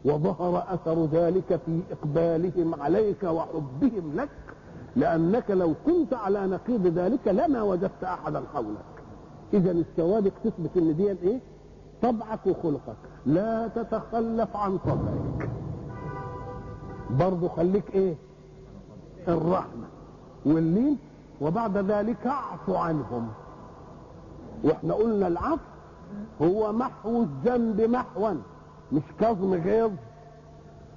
وظهر 0.06 0.64
أثر 0.74 1.06
ذلك 1.06 1.60
في 1.66 1.80
إقبالهم 1.92 2.82
عليك 2.82 3.24
وحبهم 3.24 4.14
لك 4.16 4.30
لأنك 4.96 5.52
لو 5.52 5.74
كنت 5.86 6.14
على 6.14 6.48
نقيض 6.48 6.88
ذلك 6.88 7.28
لما 7.28 7.62
وجدت 7.62 8.04
أحدا 8.04 8.44
حولك. 8.54 9.04
إذا 9.54 9.72
السوابق 9.72 10.32
تثبت 10.44 10.78
إن 10.78 10.96
دي 10.96 11.10
إيه؟ 11.12 11.40
طبعك 12.02 12.40
وخلقك. 12.48 12.96
لا 13.26 13.68
تتخلف 13.68 14.56
عن 14.56 14.78
طبعك. 14.78 15.50
برضه 17.10 17.48
خليك 17.48 17.96
إيه؟ 17.96 18.16
الرحمة. 19.28 19.86
واللين؟ 20.46 20.98
وبعد 21.42 21.78
ذلك 21.78 22.28
اعفو 22.28 22.76
عنهم. 22.76 23.28
وإحنا 24.64 24.94
قلنا 24.94 25.28
العفو 25.28 25.58
هو 26.42 26.74
محو 26.74 27.22
الذنب 27.22 27.82
محوا 27.82 28.34
مش 28.92 29.02
كظم 29.20 29.54
غيظ. 29.54 29.92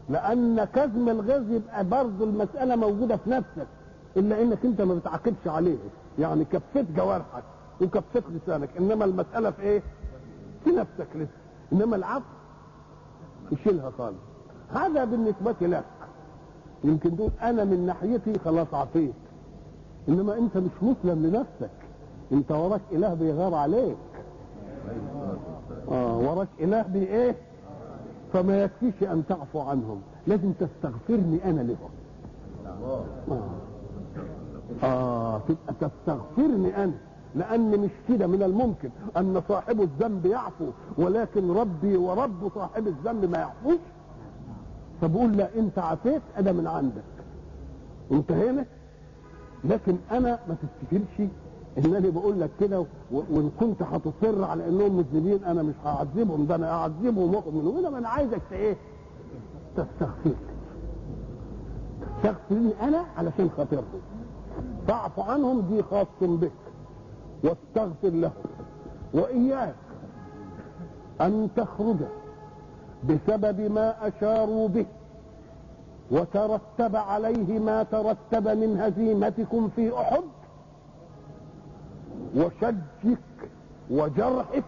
لأن 0.09 0.65
كظم 0.65 1.09
الغيظ 1.09 1.51
يبقى 1.51 1.85
برضه 1.85 2.25
المسألة 2.25 2.77
موجودة 2.77 3.17
في 3.17 3.31
نفسك. 3.31 3.67
إلا 4.16 4.42
إنك 4.42 4.64
أنت 4.64 4.81
ما 4.81 4.94
بتعاقبش 4.94 5.46
عليه. 5.46 5.76
يعني 6.18 6.44
كفيت 6.44 6.90
جوارحك 6.96 7.44
وكفيت 7.81 8.24
لسانك. 8.31 8.68
إنما 8.79 9.05
المسألة 9.05 9.50
في 9.50 9.62
إيه؟ 9.62 9.83
في 10.64 10.70
نفسك 10.70 11.07
لسه. 11.14 11.31
إنما 11.72 11.96
العفو 11.96 12.24
يشيلها 13.52 13.90
خالص. 13.98 14.18
هذا 14.74 15.05
بالنسبة 15.05 15.55
لك. 15.61 15.85
يمكن 16.85 17.16
تقول 17.16 17.31
أنا 17.42 17.64
من 17.64 17.87
ناحيتي 17.87 18.38
خلاص 18.38 18.74
عفيت 18.74 19.14
إنما 20.09 20.38
أنت 20.38 20.57
مش 20.57 20.70
مسلم 20.83 21.26
لنفسك. 21.26 21.70
أنت 22.33 22.52
وراك 22.52 22.81
إله 22.92 23.14
بيغار 23.14 23.55
عليك. 23.55 23.96
آه 25.90 26.18
وراك 26.18 26.48
إله 26.61 26.83
بي 26.83 26.98
إيه 26.98 27.37
فما 28.33 28.62
يكفيش 28.62 29.02
أن 29.02 29.22
تعفو 29.29 29.61
عنهم. 29.61 30.00
لازم 30.26 30.52
تستغفرني 30.52 31.44
أنا 31.44 31.61
لهم. 31.61 31.90
آه. 34.83 35.38
تبقى 35.38 35.74
تستغفرني 35.90 36.85
أنا 36.85 36.92
لأن 37.35 37.81
مش 37.81 37.90
كده 38.09 38.26
من 38.26 38.42
الممكن 38.42 38.90
أن 39.16 39.42
صاحب 39.48 39.81
الذنب 39.81 40.26
يعفو 40.26 40.66
ولكن 40.98 41.50
ربي 41.50 41.96
ورب 41.96 42.50
صاحب 42.55 42.87
الذنب 42.88 43.24
ما 43.31 43.38
يعفوش. 43.38 43.79
فبقول 45.00 45.37
لا 45.37 45.48
أنت 45.59 45.79
عفيت 45.79 46.22
أنا 46.38 46.52
من 46.52 46.66
عندك. 46.66 47.02
انتهينا؟ 48.12 48.64
لكن 49.64 49.96
أنا 50.11 50.38
ما 50.48 50.57
تفتكرش 50.62 51.29
انني 51.79 52.11
بقول 52.11 52.40
لك 52.40 52.50
كده 52.61 52.85
وإن 53.12 53.50
كنت 53.61 53.83
هتصر 53.83 54.44
على 54.44 54.68
إنهم 54.68 54.96
مذنبين 54.96 55.44
أنا 55.44 55.62
مش 55.62 55.74
هعذبهم 55.85 56.46
ده 56.46 56.55
أنا 56.55 56.70
أعذبهم 56.70 57.35
واخد 57.35 57.55
منهم 57.55 57.76
انما 57.76 57.98
أنا 57.98 58.09
عايزك 58.09 58.40
إيه؟ 58.52 58.76
تستغفر 59.76 60.31
تستغفرني 62.00 62.70
أنا 62.83 63.05
علشان 63.16 63.50
خاطرهم. 63.57 63.85
فاعف 64.88 65.20
عنهم 65.20 65.61
دي 65.61 65.83
خاص 65.83 66.07
بك 66.22 66.53
واستغفر 67.44 68.09
لهم 68.09 68.33
وإياك 69.14 69.75
أن 71.20 71.49
تخرج 71.57 71.96
بسبب 73.09 73.61
ما 73.61 74.09
أشاروا 74.09 74.68
به 74.68 74.87
وترتب 76.11 76.96
عليه 76.96 77.59
ما 77.59 77.83
ترتب 77.83 78.49
من 78.49 78.81
هزيمتكم 78.81 79.68
في 79.77 80.01
أحد 80.01 80.22
وشجك 82.37 83.18
وجرحك 83.90 84.64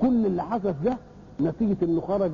كل 0.00 0.26
اللي 0.26 0.42
حدث 0.42 0.74
ده 0.84 0.96
نتيجة 1.40 1.84
إنه 1.84 2.00
خرج 2.00 2.30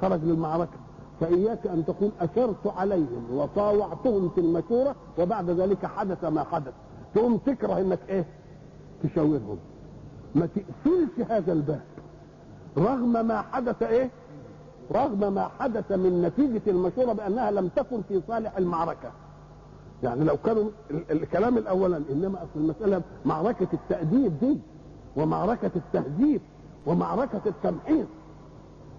خرج 0.00 0.24
للمعركة. 0.24 0.78
فإياك 1.20 1.66
أن 1.66 1.84
تقول 1.86 2.10
اشرت 2.20 2.66
عليهم 2.66 3.26
وطاوعتهم 3.32 4.28
في 4.28 4.40
المشوره 4.40 4.94
وبعد 5.18 5.50
ذلك 5.50 5.86
حدث 5.86 6.24
ما 6.24 6.44
حدث. 6.44 6.72
تقوم 7.14 7.36
تكره 7.36 7.78
إنك 7.80 7.98
إيه؟ 8.08 8.24
تشاورهم 9.02 9.58
ما 10.34 10.46
تقفلش 10.46 11.30
هذا 11.30 11.52
الباب. 11.52 11.80
رغم 12.78 13.26
ما 13.26 13.42
حدث 13.42 13.82
إيه؟ 13.82 14.10
رغم 14.92 15.32
ما 15.34 15.48
حدث 15.58 15.92
من 15.92 16.22
نتيجة 16.22 16.62
المشورة 16.66 17.12
بأنها 17.12 17.50
لم 17.50 17.68
تكن 17.68 18.02
في 18.08 18.20
صالح 18.28 18.56
المعركة. 18.56 19.10
يعني 20.02 20.24
لو 20.24 20.36
كانوا 20.36 20.64
ال- 20.90 21.10
الكلام 21.10 21.58
الأولا 21.58 21.96
إنما 22.12 22.38
أصل 22.38 22.50
المسألة 22.56 23.02
معركة 23.24 23.68
التأديب 23.72 24.38
دي 24.40 24.58
ومعركة 25.16 25.70
التهذيب 25.76 26.40
ومعركة 26.86 27.40
التمحيص. 27.46 28.06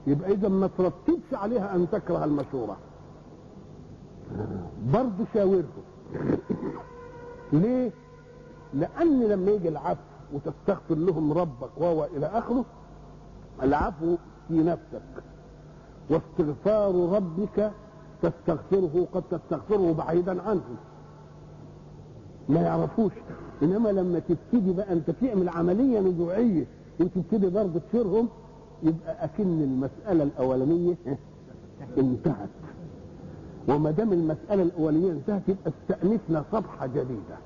يبقى 0.07 0.31
إذا 0.31 0.47
ما 0.47 0.67
ترتبش 0.77 1.33
عليها 1.33 1.75
أن 1.75 1.87
تكره 1.91 2.25
المشورة. 2.25 2.77
برضه 4.93 5.25
شاورهم. 5.33 5.83
ليه؟ 7.53 7.91
لأن 8.73 9.23
لما 9.23 9.51
يجي 9.51 9.69
العفو 9.69 10.01
وتستغفر 10.33 10.95
لهم 10.95 11.33
ربك 11.33 11.69
وهو 11.77 12.05
إلى 12.05 12.25
آخره 12.25 12.65
العفو 13.63 14.15
في 14.47 14.53
نفسك. 14.63 15.01
واستغفار 16.09 16.95
ربك 17.15 17.71
تستغفره 18.21 19.07
قد 19.13 19.23
تستغفره 19.31 19.93
بعيدا 19.93 20.41
عنه. 20.41 20.75
ما 22.49 22.61
يعرفوش. 22.61 23.11
إنما 23.63 23.89
لما 23.89 24.19
تبتدي 24.19 24.73
بقى 24.73 24.93
أنت 24.93 25.09
تعمل 25.11 25.49
عملية 25.49 25.99
نزوعية 25.99 26.65
وتبتدي 26.99 27.49
برضه 27.49 27.79
تشيرهم 27.89 28.29
يبقى 28.83 29.23
أكن 29.25 29.43
المسألة 29.63 30.23
الأولانية 30.23 30.95
انتهت. 31.97 32.49
وما 33.67 33.91
دام 33.91 34.13
المسألة 34.13 34.63
الأولانية 34.63 35.11
انتهت 35.11 35.41
يبقى 35.47 35.71
استأنفنا 35.81 36.43
صفحة 36.51 36.87
جديدة. 36.87 37.37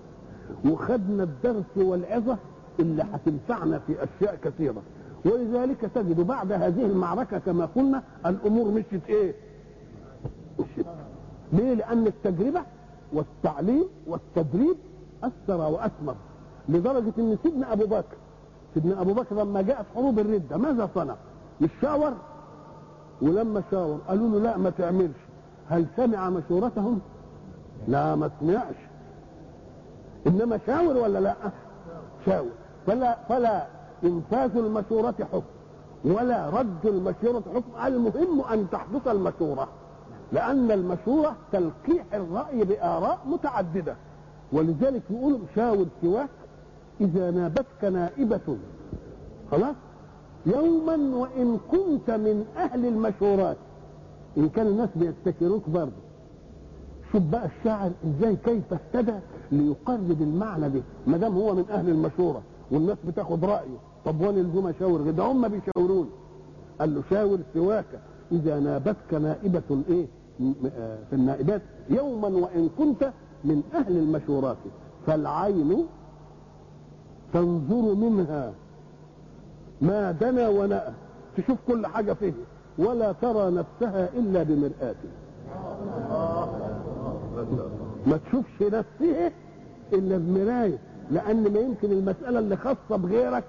وخدنا 0.65 1.23
الدرس 1.23 1.77
والعظة 1.77 2.37
اللي 2.79 3.03
هتنفعنا 3.13 3.79
في 3.79 3.95
أشياء 4.03 4.35
كثيرة. 4.43 4.81
ولذلك 5.25 5.81
تجد 5.95 6.19
بعد 6.21 6.51
هذه 6.51 6.85
المعركة 6.85 7.37
كما 7.37 7.65
قلنا 7.65 8.03
الأمور 8.25 8.71
مشيت 8.71 9.09
إيه؟ 9.09 9.33
مشيت. 10.59 10.85
ليه؟ 11.53 11.73
لأن 11.73 12.07
التجربة 12.07 12.61
والتعليم 13.13 13.83
والتدريب 14.07 14.75
أثر 15.23 15.71
وأثمر. 15.71 16.15
لدرجة 16.69 17.13
إن 17.19 17.37
سيدنا 17.43 17.73
أبو 17.73 17.85
بكر 17.85 18.15
سيدنا 18.75 19.01
أبو 19.01 19.13
بكر 19.13 19.35
لما 19.35 19.61
جاءت 19.61 19.85
حروب 19.95 20.19
الردة 20.19 20.57
ماذا 20.57 20.89
صنع؟ 20.95 21.15
مش 21.61 21.69
شاور 21.81 22.13
ولما 23.21 23.63
شاور 23.71 23.99
قالوا 24.07 24.29
له 24.29 24.39
لا 24.39 24.57
ما 24.57 24.69
تعملش 24.69 25.17
هل 25.69 25.85
سمع 25.97 26.29
مشورتهم؟ 26.29 26.99
لا 27.88 28.15
ما 28.15 28.30
سمعش 28.39 28.76
إنما 30.28 30.59
شاور 30.67 30.97
ولا 30.97 31.19
لا؟ 31.19 31.36
شاور 32.26 32.49
فلا 32.88 33.17
فلا 33.30 33.65
إنفاذ 34.03 34.57
المشورة 34.57 35.15
حكم 35.34 35.43
ولا 36.05 36.49
رد 36.49 36.86
المشورة 36.86 37.43
حكم 37.55 37.86
المهم 37.86 38.41
أن 38.41 38.67
تحدث 38.71 39.07
المشورة 39.07 39.67
لأن 40.32 40.71
المشورة 40.71 41.36
تلقيح 41.51 42.03
الرأي 42.13 42.63
بآراء 42.63 43.19
متعددة 43.26 43.95
ولذلك 44.53 45.01
يقولوا 45.09 45.39
شاور 45.55 45.86
سواك 46.01 46.30
إذا 47.01 47.31
نابتك 47.31 47.83
نائبة. 47.83 48.57
خلاص؟ 49.51 49.75
يوما 50.45 51.15
وإن 51.15 51.59
كنت 51.71 52.11
من 52.11 52.45
أهل 52.57 52.85
المشورات. 52.85 53.57
إن 54.37 54.49
كان 54.49 54.67
الناس 54.67 54.89
بيستكروك 54.95 55.69
برضه. 55.69 56.05
شوف 57.11 57.21
بقى 57.23 57.45
الشاعر 57.45 57.91
إزاي 58.05 58.35
كيف 58.35 58.73
اهتدى 58.73 59.13
ليقرب 59.51 60.21
المعنى 60.21 60.69
ده. 60.69 60.81
ما 61.07 61.17
دام 61.17 61.33
هو 61.37 61.55
من 61.55 61.65
أهل 61.69 61.89
المشورة 61.89 62.41
والناس 62.71 62.97
بتاخد 63.07 63.45
رأيه. 63.45 63.77
طب 64.05 64.21
وأنا 64.21 64.39
لزوم 64.39 64.67
اشاور 64.67 65.11
ده؟ 65.11 65.23
هم 65.23 65.47
بيشاورون. 65.47 66.09
قال 66.79 66.95
له 66.95 67.03
شاور 67.09 67.39
سواك. 67.53 67.99
إذا 68.31 68.59
نابتك 68.59 69.13
نائبة 69.13 69.83
إيه؟ 69.89 70.05
في 71.09 71.13
النائبات. 71.13 71.61
يوما 71.89 72.27
وإن 72.27 72.69
كنت 72.77 73.11
من 73.43 73.63
أهل 73.73 73.97
المشورات. 73.97 74.57
فالعين 75.07 75.85
تنظر 77.36 77.95
منها 77.95 78.53
ما 79.81 80.11
دنا 80.11 80.49
ونأى 80.49 80.91
تشوف 81.38 81.57
كل 81.67 81.88
حاجة 81.88 82.13
فيه 82.13 82.33
ولا 82.77 83.11
ترى 83.11 83.51
نفسها 83.51 84.09
إلا 84.13 84.43
بمرآة. 84.43 84.95
ما 88.07 88.19
تشوفش 88.27 88.61
نفسها 88.61 89.31
إلا 89.93 90.17
بمراية 90.17 90.77
لأن 91.11 91.53
ما 91.53 91.59
يمكن 91.59 91.91
المسألة 91.91 92.39
اللي 92.39 92.57
خاصة 92.57 92.95
بغيرك 92.95 93.43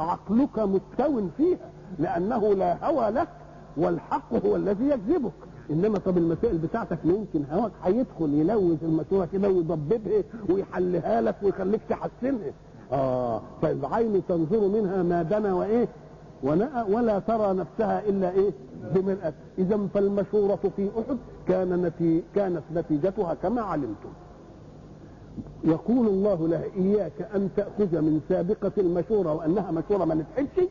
عقلك 0.00 0.58
مستو 0.58 1.28
فيها 1.36 1.70
لأنه 1.98 2.54
لا 2.54 2.86
هوى 2.86 3.10
لك 3.10 3.28
والحق 3.76 4.46
هو 4.46 4.56
الذي 4.56 4.88
يكذبك. 4.88 5.32
إنما 5.70 5.98
طب 5.98 6.18
المسائل 6.18 6.58
بتاعتك 6.58 6.98
ممكن 7.04 7.44
هواك 7.52 7.72
هيدخل 7.84 8.34
يلوث 8.34 8.82
المشوره 8.82 9.28
كده 9.32 9.48
ويضببها 9.48 10.22
ويحلها 10.48 11.20
لك 11.20 11.36
ويخليك 11.42 11.80
تحسنها. 11.88 12.52
آه 12.92 13.40
فالعين 13.62 14.22
تنظر 14.28 14.68
منها 14.68 15.02
ما 15.02 15.22
دنا 15.22 15.54
وإيه 15.54 15.88
ونأى 16.42 16.82
ولا 16.92 17.18
ترى 17.18 17.52
نفسها 17.54 18.08
إلا 18.08 18.30
إيه 18.30 18.50
بمرأة 18.94 19.32
إذا 19.58 19.78
فالمشورة 19.94 20.58
في 20.76 20.88
أحد 20.98 21.16
كان 21.48 21.82
نتي 21.82 22.22
كانت 22.34 22.62
نتيجتها 22.74 23.34
كما 23.34 23.60
علمتم. 23.62 24.08
يقول 25.64 26.06
الله 26.06 26.48
لها 26.48 26.64
إياك 26.76 27.28
أن 27.34 27.48
تأخذ 27.56 28.00
من 28.00 28.20
سابقة 28.28 28.72
المشورة 28.78 29.34
وأنها 29.34 29.70
مشورة 29.70 30.04
ما 30.04 30.14
نتحلش 30.14 30.68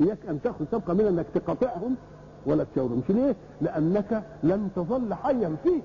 إياك 0.00 0.18
أن 0.28 0.42
تأخذ 0.42 0.64
سابقة 0.70 0.94
من 0.94 1.06
أنك 1.06 1.26
تقاطعهم 1.34 1.94
ولا 2.46 2.64
تشاورهم 2.72 3.02
ليه؟ 3.08 3.34
لأنك 3.60 4.22
لن 4.42 4.68
تظل 4.76 5.14
حيا 5.14 5.56
فيه 5.64 5.80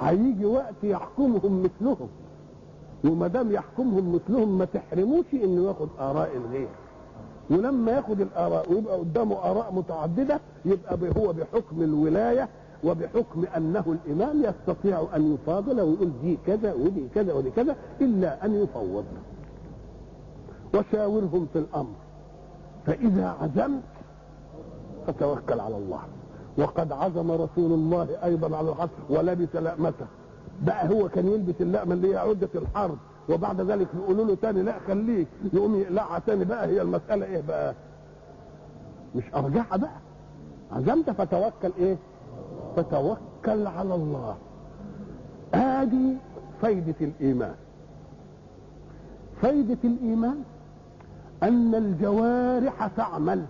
هيجي 0.00 0.44
وقت 0.46 0.74
يحكمهم 0.82 1.62
مثلهم. 1.62 2.08
وما 3.04 3.26
دام 3.26 3.52
يحكمهم 3.52 4.14
مثلهم 4.14 4.58
ما 4.58 4.64
تحرموش 4.64 5.24
إنه 5.32 5.66
ياخد 5.68 5.88
آراء 6.00 6.36
الغير. 6.36 6.68
ولما 7.50 7.92
ياخد 7.92 8.20
الآراء 8.20 8.72
ويبقى 8.72 8.98
قدامه 8.98 9.36
آراء 9.50 9.72
متعددة 9.74 10.40
يبقى 10.64 10.98
هو 11.16 11.32
بحكم 11.32 11.82
الولاية 11.82 12.48
وبحكم 12.84 13.44
أنه 13.56 13.96
الإمام 14.06 14.42
يستطيع 14.44 15.06
أن 15.16 15.34
يفاضل 15.34 15.80
ويقول 15.80 16.10
دي 16.22 16.38
كذا 16.46 16.74
ودي 16.74 17.08
كذا 17.14 17.32
ودي 17.32 17.50
كذا 17.50 17.76
إلا 18.00 18.44
أن 18.44 18.54
يفوض. 18.54 19.04
وشاورهم 20.74 21.46
في 21.52 21.58
الأمر. 21.58 21.94
فإذا 22.86 23.36
عزمت 23.40 23.82
فتوكل 25.06 25.60
على 25.60 25.76
الله. 25.76 26.00
وقد 26.58 26.92
عزم 26.92 27.30
رسول 27.30 27.72
الله 27.72 28.08
أيضا 28.24 28.56
على 28.56 28.70
الحرب 28.70 28.90
ولبس 29.10 29.56
لأمته 29.56 30.06
بقى 30.62 30.88
هو 30.88 31.08
كان 31.08 31.26
يلبس 31.26 31.54
اللقمة 31.60 31.94
اللي 31.94 32.12
هي 32.12 32.16
عده 32.16 32.48
الحرب 32.54 32.98
وبعد 33.28 33.60
ذلك 33.60 33.88
يقولوا 33.94 34.24
له 34.24 34.34
تاني 34.34 34.62
لا 34.62 34.78
خليك 34.88 35.28
يقوم 35.52 35.76
يقلعها 35.76 36.18
تاني 36.18 36.44
بقى 36.44 36.66
هي 36.66 36.82
المسألة 36.82 37.26
إيه 37.26 37.40
بقى؟ 37.48 37.74
مش 39.16 39.24
ارجعها 39.34 39.76
بقى. 39.76 39.90
عزمت 40.72 41.10
فتوكل 41.10 41.72
إيه؟ 41.78 41.96
فتوكل 42.76 43.66
على 43.66 43.94
الله. 43.94 44.36
آدي 45.54 46.16
فايدة 46.62 46.94
الإيمان. 47.00 47.54
فايدة 49.42 49.78
الإيمان 49.84 50.42
أن 51.42 51.74
الجوارح 51.74 52.86
تعمل 52.86 53.44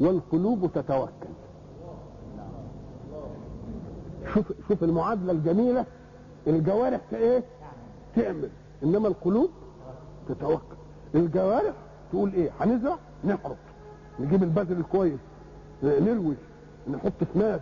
والقلوب 0.00 0.70
تتوكل. 0.74 1.34
شوف 4.34 4.52
شوف 4.68 4.84
المعادلة 4.84 5.32
الجميلة 5.32 5.84
الجوارح 6.46 7.00
إيه 7.12 7.42
تعمل. 8.16 8.48
إنما 8.84 9.08
القلوب 9.08 9.50
تتوكل 10.28 10.76
الجوارح 11.14 11.74
تقول 12.12 12.32
إيه؟ 12.32 12.50
هنزرع؟ 12.60 12.98
نحرط 13.24 13.56
نجيب 14.20 14.42
البذر 14.42 14.76
الكويس. 14.76 15.18
نروي 15.82 16.34
نحط 16.90 17.12
سماد. 17.34 17.60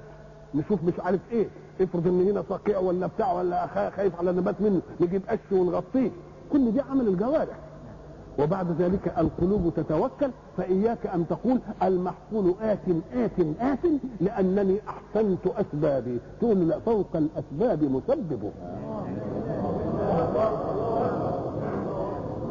نشوف 0.54 0.84
مش 0.84 1.00
عارف 1.00 1.20
إيه. 1.32 1.48
افرض 1.80 2.06
إن 2.06 2.28
هنا 2.28 2.44
صقيع 2.48 2.78
ولا 2.78 3.06
بتاع 3.06 3.32
ولا 3.32 3.90
خايف 3.90 4.18
على 4.18 4.32
نبات 4.32 4.60
منه. 4.60 4.82
نجيب 5.00 5.22
قش 5.28 5.52
ونغطيه. 5.52 6.10
كل 6.52 6.72
دي 6.72 6.80
عمل 6.80 7.08
الجوارح. 7.08 7.56
وبعد 8.38 8.82
ذلك 8.82 9.14
القلوب 9.18 9.72
تتوكل 9.76 10.30
فإياك 10.56 11.06
أن 11.06 11.26
تقول 11.28 11.58
المحصول 11.82 12.54
آت 12.62 12.78
آت 13.14 13.40
آت 13.60 13.78
لأنني 14.20 14.78
أحسنت 14.88 15.46
أسبابي. 15.46 16.18
تقول 16.40 16.68
لا 16.68 16.78
فوق 16.78 17.06
الأسباب 17.16 17.82
مسببه 17.84 18.50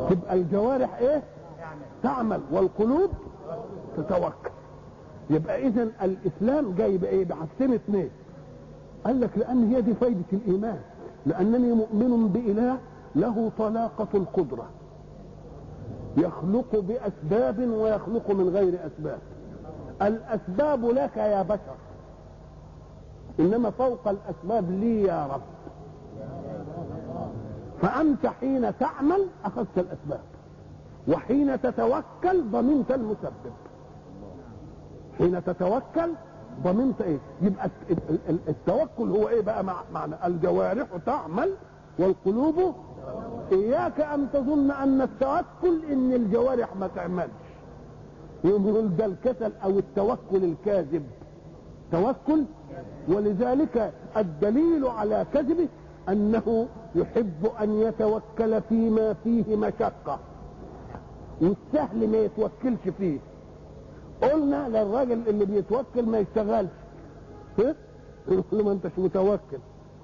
تبقى 0.10 0.34
الجوارح 0.36 0.98
إيه؟ 0.98 1.24
تعمل 2.04 2.40
والقلوب 2.52 3.10
تتوكل. 3.98 4.50
يبقى 5.30 5.68
إذا 5.68 5.88
الإسلام 6.02 6.74
جاي 6.76 6.98
بإيه؟ 6.98 7.26
بحسين 7.26 7.74
اثنين 7.74 8.10
قال 9.06 9.22
لك 9.22 9.30
لأن 9.38 9.74
هي 9.74 9.82
دي 9.82 9.94
فايدة 9.94 10.24
الإيمان. 10.34 10.80
لأنني 11.26 11.74
مؤمن 11.74 12.28
بإله 12.28 12.78
له 13.16 13.52
طلاقة 13.58 14.08
القدرة. 14.14 14.66
يخلق 16.18 16.76
بأسباب 16.80 17.60
ويخلق 17.60 18.32
من 18.32 18.50
غير 18.50 18.80
أسباب. 18.88 19.20
الأسباب 20.02 20.86
لك 20.86 21.18
يا 21.18 21.42
بشر. 21.42 21.76
إنما 23.40 23.70
فوق 23.70 24.08
الأسباب 24.08 24.72
لي 24.72 25.02
يا 25.04 25.28
رب. 25.34 25.42
فأنت 27.82 28.28
حين 28.28 28.78
تعمل 28.78 29.28
أخذت 29.46 29.78
الأسباب. 29.78 30.20
وحين 31.08 31.62
تتوكل 31.62 32.44
ضمنت 32.52 32.92
المسبب. 32.92 33.54
حين 35.18 35.44
تتوكل 35.44 36.12
ضمنت 36.64 37.02
إيه؟ 37.02 37.18
يبقى 37.42 37.70
التوكل 38.30 39.10
هو 39.12 39.28
إيه 39.30 39.42
بقى؟ 39.42 39.64
معنى 39.94 40.16
الجوارح 40.26 40.88
تعمل 41.06 41.54
والقلوب 42.00 42.76
إياك 43.52 44.00
أن 44.02 44.28
تظن 44.34 44.72
أن 44.72 45.02
التوكل 45.02 45.86
إن 45.92 46.14
الجوارح 46.14 46.76
ما 46.76 46.88
تعملش. 46.88 47.32
يقول 48.44 48.96
ده 48.96 49.06
الكسل 49.06 49.52
أو 49.64 49.80
التوكل 49.80 50.44
الكاذب. 50.44 51.04
توكل؟ 51.92 52.44
ولذلك 53.08 53.94
الدليل 54.18 54.88
على 54.88 55.26
كذبه 55.34 55.68
أنه 56.10 56.68
يحب 56.96 57.46
أن 57.62 57.80
يتوكل 57.82 58.62
فيما 58.62 59.14
فيه 59.14 59.56
مشقة. 59.56 60.20
والسهل 61.42 62.08
ما 62.12 62.18
يتوكلش 62.18 62.90
فيه. 62.98 63.20
قلنا 64.22 64.70
للراجل 64.70 65.22
اللي 65.28 65.46
بيتوكل 65.46 66.06
ما 66.06 66.20
يشتغلش. 66.20 66.70
يقول 68.28 68.44
له 68.52 68.64
ما 68.64 68.72
أنتش 68.72 68.92
متوكل. 68.98 69.58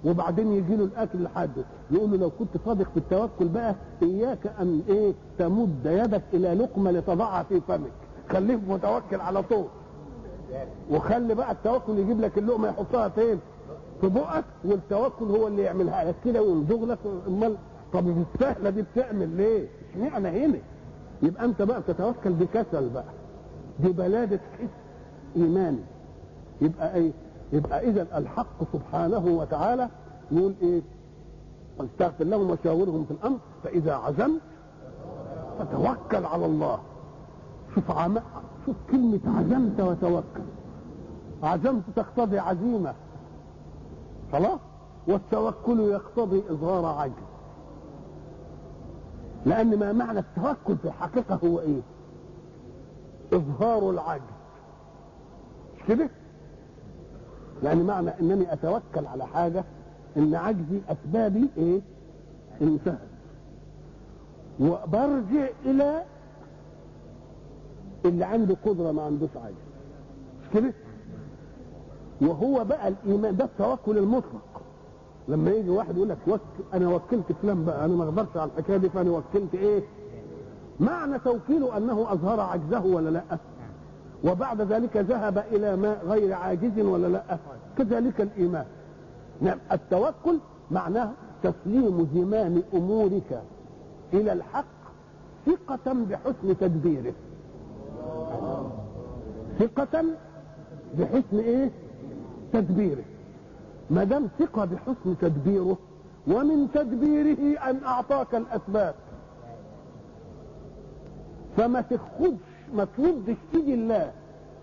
وبعدين 0.05 0.51
يجي 0.51 0.75
له 0.75 0.83
الأكل 0.83 1.23
لحده 1.23 1.63
يقول 1.91 2.11
له 2.11 2.17
لو 2.17 2.29
كنت 2.29 2.57
صادق 2.65 2.89
في 2.91 2.97
التوكل 2.97 3.47
بقى 3.47 3.75
إياك 4.03 4.47
أن 4.61 4.81
إيه 4.89 5.13
تمد 5.39 5.85
يدك 5.85 6.21
إلى 6.33 6.53
لقمة 6.53 6.91
لتضعها 6.91 7.43
في 7.43 7.61
فمك. 7.61 7.91
خليك 8.29 8.59
متوكل 8.69 9.21
على 9.21 9.43
طول. 9.43 9.65
وخلي 10.91 11.35
بقى 11.35 11.51
التوكل 11.51 11.99
يجيب 11.99 12.21
لك 12.21 12.37
اللقمة 12.37 12.67
يحطها 12.67 13.09
فين؟ 13.09 13.39
في 14.01 14.09
بقك 14.09 14.43
والتوكل 14.65 15.25
هو 15.25 15.47
اللي 15.47 15.61
يعملها 15.61 16.03
لك 16.03 16.15
كده 16.25 16.41
ويمضغ 16.41 16.85
لك. 16.85 16.97
أمال 17.27 17.55
طب 17.93 18.05
السهلة 18.35 18.69
دي 18.69 18.81
بتعمل 18.81 19.29
ليه؟ 19.29 19.67
اشمعنى 19.91 20.45
هنا؟ 20.45 20.57
يبقى 21.23 21.45
أنت 21.45 21.61
بقى 21.61 21.81
بتتوكل 21.81 22.33
بكسل 22.33 22.89
بقى. 22.89 23.05
دي 23.79 23.89
بلادة 23.91 24.39
حس 24.59 24.69
ايماني 25.35 25.79
يبقى 26.61 26.95
إيه؟ 26.95 27.11
يبقى 27.53 27.89
اذا 27.89 28.17
الحق 28.17 28.63
سبحانه 28.73 29.25
وتعالى 29.25 29.89
يقول 30.31 30.53
إيه؟ 30.61 30.81
واستغفر 31.79 32.23
لهم 32.23 32.49
وشاورهم 32.49 33.05
في 33.05 33.11
الأمر 33.11 33.37
فإذا 33.63 33.95
عزمت 33.95 34.41
فتوكل 35.59 36.25
على 36.25 36.45
الله. 36.45 36.79
شوف 37.75 37.91
عم... 37.91 38.19
شوف 38.65 38.75
كلمة 38.91 39.19
عزمت 39.25 39.79
وتوكل. 39.79 40.43
عزمت 41.43 41.83
تقتضي 41.95 42.39
عزيمة. 42.39 42.93
خلاص؟ 44.31 44.59
والتوكل 45.07 45.79
يقتضي 45.79 46.43
إظهار 46.49 46.85
عجز 46.85 47.13
لأن 49.45 49.79
ما 49.79 49.91
معنى 49.93 50.19
التوكل 50.19 50.77
في 50.77 50.85
الحقيقة 50.85 51.39
هو 51.43 51.59
إيه؟ 51.59 51.81
إظهار 53.33 53.89
العجز 53.89 54.21
مش 55.77 55.83
كده؟ 55.87 56.09
يعني 57.63 57.83
معنى 57.83 58.09
إنني 58.21 58.53
أتوكل 58.53 59.05
على 59.07 59.25
حاجة 59.27 59.63
إن 60.17 60.35
عجزي 60.35 60.81
أسبابي 60.89 61.49
إيه؟ 61.57 61.81
انتهت 62.61 62.97
وبرجع 64.59 65.47
إلى 65.65 66.03
اللي 68.05 68.25
عنده 68.25 68.57
قدرة 68.65 68.91
ما 68.91 69.01
عندوش 69.03 69.29
عجز 69.35 69.55
مش 70.41 70.47
كده؟ 70.53 70.73
وهو 72.21 72.63
بقى 72.65 72.87
الإيمان 72.87 73.37
ده 73.37 73.45
التوكل 73.45 73.97
المطلق. 73.97 74.61
لما 75.27 75.51
يجي 75.51 75.69
واحد 75.69 75.95
يقول 75.97 76.09
لك 76.09 76.17
وك... 76.27 76.39
أنا 76.73 76.89
وكلت 76.89 77.31
فلان 77.41 77.65
بقى 77.65 77.85
أنا 77.85 77.93
ما 77.95 78.03
أقدرش 78.03 78.37
على 78.37 78.51
الحكاية 78.51 78.77
دي 78.77 78.89
فأنا 78.89 79.11
وكلت 79.11 79.55
إيه؟ 79.55 79.83
معنى 80.79 81.19
توكيله 81.19 81.77
أنه 81.77 82.11
أظهر 82.13 82.39
عجزه 82.39 82.85
ولا 82.85 83.09
لأ؟ 83.09 83.37
وبعد 84.23 84.61
ذلك 84.61 84.97
ذهب 84.97 85.43
إلى 85.51 85.75
ما 85.75 85.97
غير 86.07 86.33
عاجز 86.33 86.79
ولا 86.79 87.07
لا 87.07 87.37
كذلك 87.77 88.21
الإيمان. 88.21 88.65
نعم 89.41 89.57
التوكل 89.71 90.39
معناه 90.71 91.11
تسليم 91.43 92.07
زمام 92.15 92.63
أمورك 92.73 93.41
إلى 94.13 94.33
الحق 94.33 94.65
ثقة 95.45 95.93
بحسن 95.93 96.57
تدبيره. 96.59 97.13
ثقة 99.59 100.03
بحسن 100.99 101.39
إيه؟ 101.39 101.71
تدبيره. 102.53 103.03
ما 103.89 104.03
دام 104.03 104.27
ثقة 104.39 104.65
بحسن 104.65 105.17
تدبيره 105.21 105.77
ومن 106.27 106.71
تدبيره 106.73 107.59
أن 107.69 107.83
أعطاك 107.83 108.35
الأسباب. 108.35 108.95
فما 111.57 111.81
تاخدش 111.81 112.56
ما 112.75 112.87
تردش 112.97 113.35
ايد 113.55 113.67
الله 113.69 114.11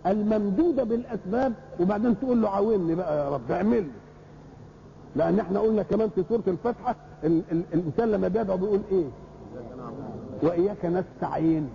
الممدودة 0.07 0.85
بالأسباب 0.85 1.53
وبعدين 1.81 2.21
تقول 2.21 2.43
له 2.43 2.49
عاوني 2.49 2.95
بقى 2.95 3.19
يا 3.25 3.29
رب 3.31 3.51
اعمل 3.51 3.83
لي. 3.83 3.91
لأن 5.17 5.39
إحنا 5.41 5.61
قلنا 5.61 5.83
كمان 5.83 6.09
في 6.15 6.25
سورة 6.29 6.43
الفاتحة 6.47 6.97
ال- 7.25 7.43
ال- 7.53 7.63
الإنسان 7.75 8.11
لما 8.11 8.29
بيدعو 8.29 8.57
بيقول 8.57 8.81
إيه؟ 8.93 9.05
وإياك 10.43 10.85
نستعين. 10.85 11.69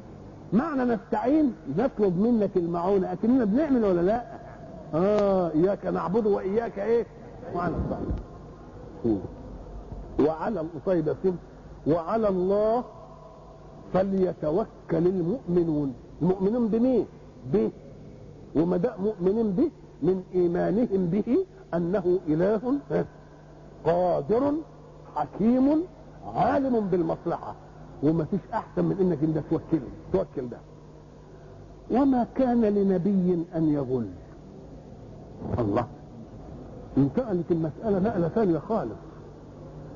معنى 0.54 0.84
نستعين 0.96 1.54
نطلب 1.78 2.20
منك 2.20 2.50
المعونة. 2.58 3.14
أكننا 3.14 3.46
بنعمل 3.46 3.84
ولا 3.86 4.02
لا؟ 4.02 4.24
آه 4.94 5.52
إياك 5.52 5.86
نعبد 5.86 6.26
وإياك 6.28 6.80
إيه؟ 6.80 7.06
وعلى 7.56 7.74
الصالح 7.76 8.16
وعلى 10.20 10.64
طيب 10.86 11.16
وعلى 11.88 12.28
الله 12.30 12.84
فليتوكل 13.94 14.68
المؤمنون. 14.92 15.94
المؤمنون 16.22 16.68
بمين؟ 16.68 17.06
به 17.54 17.72
وما 18.56 18.78
دام 18.78 18.94
مؤمنين 19.04 19.52
به 19.52 19.70
من 20.04 20.24
إيمانهم 20.36 21.06
به 21.06 21.46
أنه 21.74 22.20
إله 22.28 22.62
قادر 23.86 24.54
حكيم 25.16 25.84
عالم 26.36 26.80
بالمصلحة. 26.92 27.54
وما 28.04 28.24
فيش 28.24 28.40
أحسن 28.54 28.86
من 28.86 28.98
إنك 29.02 29.24
أنت 29.24 29.38
توكل 29.50 29.84
توكل 30.14 30.50
ده. 30.50 30.58
وما 31.92 32.28
كان 32.36 32.62
لنبي 32.62 33.46
أن 33.56 33.74
يغل 33.74 34.08
الله. 35.60 35.88
انتقلت 36.98 37.52
المسألة 37.52 38.00
نقلة 38.00 38.28
ثانية 38.28 38.60
خالص. 38.60 39.02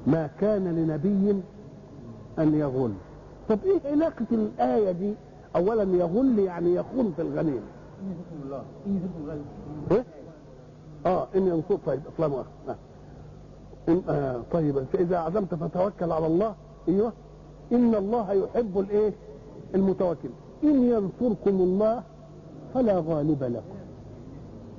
ما 0.07 0.29
كان 0.41 0.63
لنبي 0.67 1.41
أن 2.39 2.55
يغل 2.55 2.91
طب 3.49 3.59
إيه 3.65 3.91
علاقة 3.91 4.25
الآية 4.31 4.91
دي؟ 4.91 5.13
أولا 5.55 5.83
يغل 5.83 6.39
يعني 6.39 6.75
يخون 6.75 7.13
في 7.15 7.21
الغنيمة. 7.21 7.61
إيه؟ 9.91 10.05
آه 11.05 11.27
ان 11.35 11.47
ينصر 11.47 11.75
طيب 11.85 12.01
آه. 12.19 12.75
إن 13.89 14.01
آه 14.09 14.41
طيب 14.51 14.83
فإذا 14.93 15.17
عزمت 15.17 15.55
فتوكل 15.55 16.11
على 16.11 16.27
الله. 16.27 16.55
أيوه. 16.87 17.13
إن 17.71 17.95
الله 17.95 18.33
يحب 18.33 18.79
الإيه؟ 18.79 19.13
المتوكل. 19.75 20.29
إن 20.63 20.83
ينصركم 20.83 21.61
الله 21.61 22.03
فلا 22.73 23.03
غالب 23.07 23.43
لكم 23.43 23.82